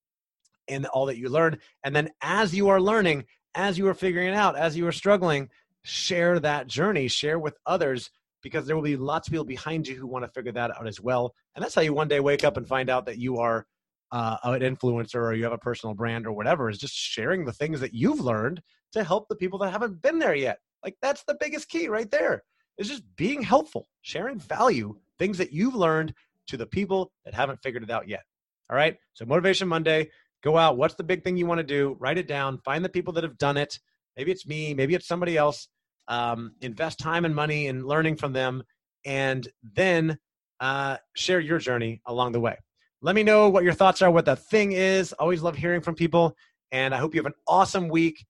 in 0.67 0.85
all 0.87 1.07
that 1.07 1.17
you 1.19 1.29
learn. 1.29 1.59
And 1.85 1.95
then 1.95 2.11
as 2.23 2.55
you 2.55 2.69
are 2.69 2.81
learning, 2.81 3.25
as 3.55 3.79
you 3.79 3.89
are 3.89 3.95
figuring 3.95 4.29
it 4.29 4.35
out, 4.35 4.57
as 4.57 4.77
you 4.77 4.87
are 4.87 4.93
struggling, 4.93 5.49
share 5.83 6.39
that 6.41 6.67
journey, 6.67 7.09
share 7.09 7.39
with 7.39 7.57
others 7.67 8.11
because 8.43 8.67
there 8.67 8.77
will 8.77 8.83
be 8.83 8.97
lots 8.97 9.29
of 9.29 9.33
people 9.33 9.45
behind 9.45 9.87
you 9.87 9.97
who 9.97 10.07
want 10.07 10.25
to 10.25 10.31
figure 10.31 10.53
that 10.53 10.71
out 10.77 10.87
as 10.87 11.01
well. 11.01 11.35
And 11.55 11.63
that's 11.63 11.75
how 11.75 11.83
you 11.83 11.93
one 11.93 12.09
day 12.09 12.21
wake 12.21 12.45
up 12.45 12.57
and 12.57 12.67
find 12.67 12.89
out 12.89 13.07
that 13.07 13.19
you 13.19 13.39
are 13.39 13.67
uh, 14.13 14.37
an 14.45 14.61
influencer 14.61 15.17
or 15.17 15.35
you 15.35 15.45
have 15.45 15.53
a 15.53 15.59
personal 15.59 15.95
brand 15.95 16.27
or 16.27 16.33
whatever 16.33 16.71
is 16.71 16.79
just 16.79 16.95
sharing 16.95 17.45
the 17.45 17.53
things 17.53 17.81
that 17.81 17.95
you've 17.95 18.21
learned 18.21 18.63
to 18.93 19.05
help 19.05 19.29
the 19.29 19.37
people 19.37 19.59
that 19.59 19.71
haven't 19.71 20.01
been 20.01 20.19
there 20.19 20.35
yet. 20.35 20.59
Like 20.85 20.97
that's 21.03 21.25
the 21.25 21.37
biggest 21.39 21.69
key 21.69 21.89
right 21.89 22.11
there. 22.11 22.43
Is 22.79 22.89
just 22.89 23.03
being 23.17 23.43
helpful, 23.43 23.89
sharing 24.03 24.39
value, 24.39 24.97
things 25.19 25.37
that 25.39 25.53
you've 25.53 25.75
learned 25.75 26.15
to 26.47 26.57
the 26.57 26.67
people 26.67 27.11
that 27.25 27.35
haven't 27.35 27.61
figured 27.61 27.83
it 27.83 27.91
out 27.91 28.09
yet. 28.09 28.23
All 28.71 28.77
right. 28.77 28.97
So 29.15 29.25
Motivation 29.25 29.67
Monday, 29.67 30.11
go 30.43 30.57
out. 30.57 30.77
What's 30.77 30.95
the 30.95 31.05
big 31.05 31.25
thing 31.25 31.37
you 31.37 31.47
want 31.47 31.59
to 31.59 31.65
do? 31.65 31.97
Write 31.99 32.19
it 32.19 32.29
down. 32.29 32.59
Find 32.65 32.85
the 32.85 32.89
people 32.89 33.13
that 33.15 33.25
have 33.25 33.39
done 33.39 33.57
it. 33.57 33.79
Maybe 34.17 34.33
it's 34.33 34.47
me. 34.47 34.75
Maybe 34.75 34.95
it's 34.95 35.07
somebody 35.07 35.37
else. 35.37 35.69
Um, 36.09 36.55
invest 36.61 36.99
time 36.99 37.25
and 37.25 37.35
money 37.35 37.67
in 37.67 37.87
learning 37.87 38.17
from 38.17 38.33
them, 38.33 38.63
and 39.05 39.47
then 39.63 40.19
uh, 40.61 40.97
share 41.15 41.41
your 41.41 41.59
journey 41.59 42.01
along 42.07 42.33
the 42.33 42.41
way. 42.41 42.57
Let 43.01 43.15
me 43.15 43.23
know 43.23 43.49
what 43.49 43.63
your 43.63 43.75
thoughts 43.75 44.03
are, 44.03 44.11
what 44.11 44.25
the 44.25 44.37
thing 44.37 44.73
is. 44.73 45.13
Always 45.13 45.43
love 45.43 45.57
hearing 45.57 45.81
from 45.81 45.95
people. 45.95 46.35
And 46.73 46.95
I 46.95 46.99
hope 46.99 47.15
you 47.15 47.21
have 47.21 47.27
an 47.27 47.39
awesome 47.47 47.89
week. 47.89 48.27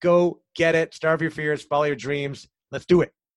Go 0.00 0.40
get 0.54 0.74
it. 0.74 0.94
Starve 0.94 1.22
your 1.22 1.30
fears, 1.30 1.62
follow 1.62 1.84
your 1.84 1.96
dreams. 1.96 2.48
Let's 2.70 2.86
do 2.86 3.00
it. 3.00 3.12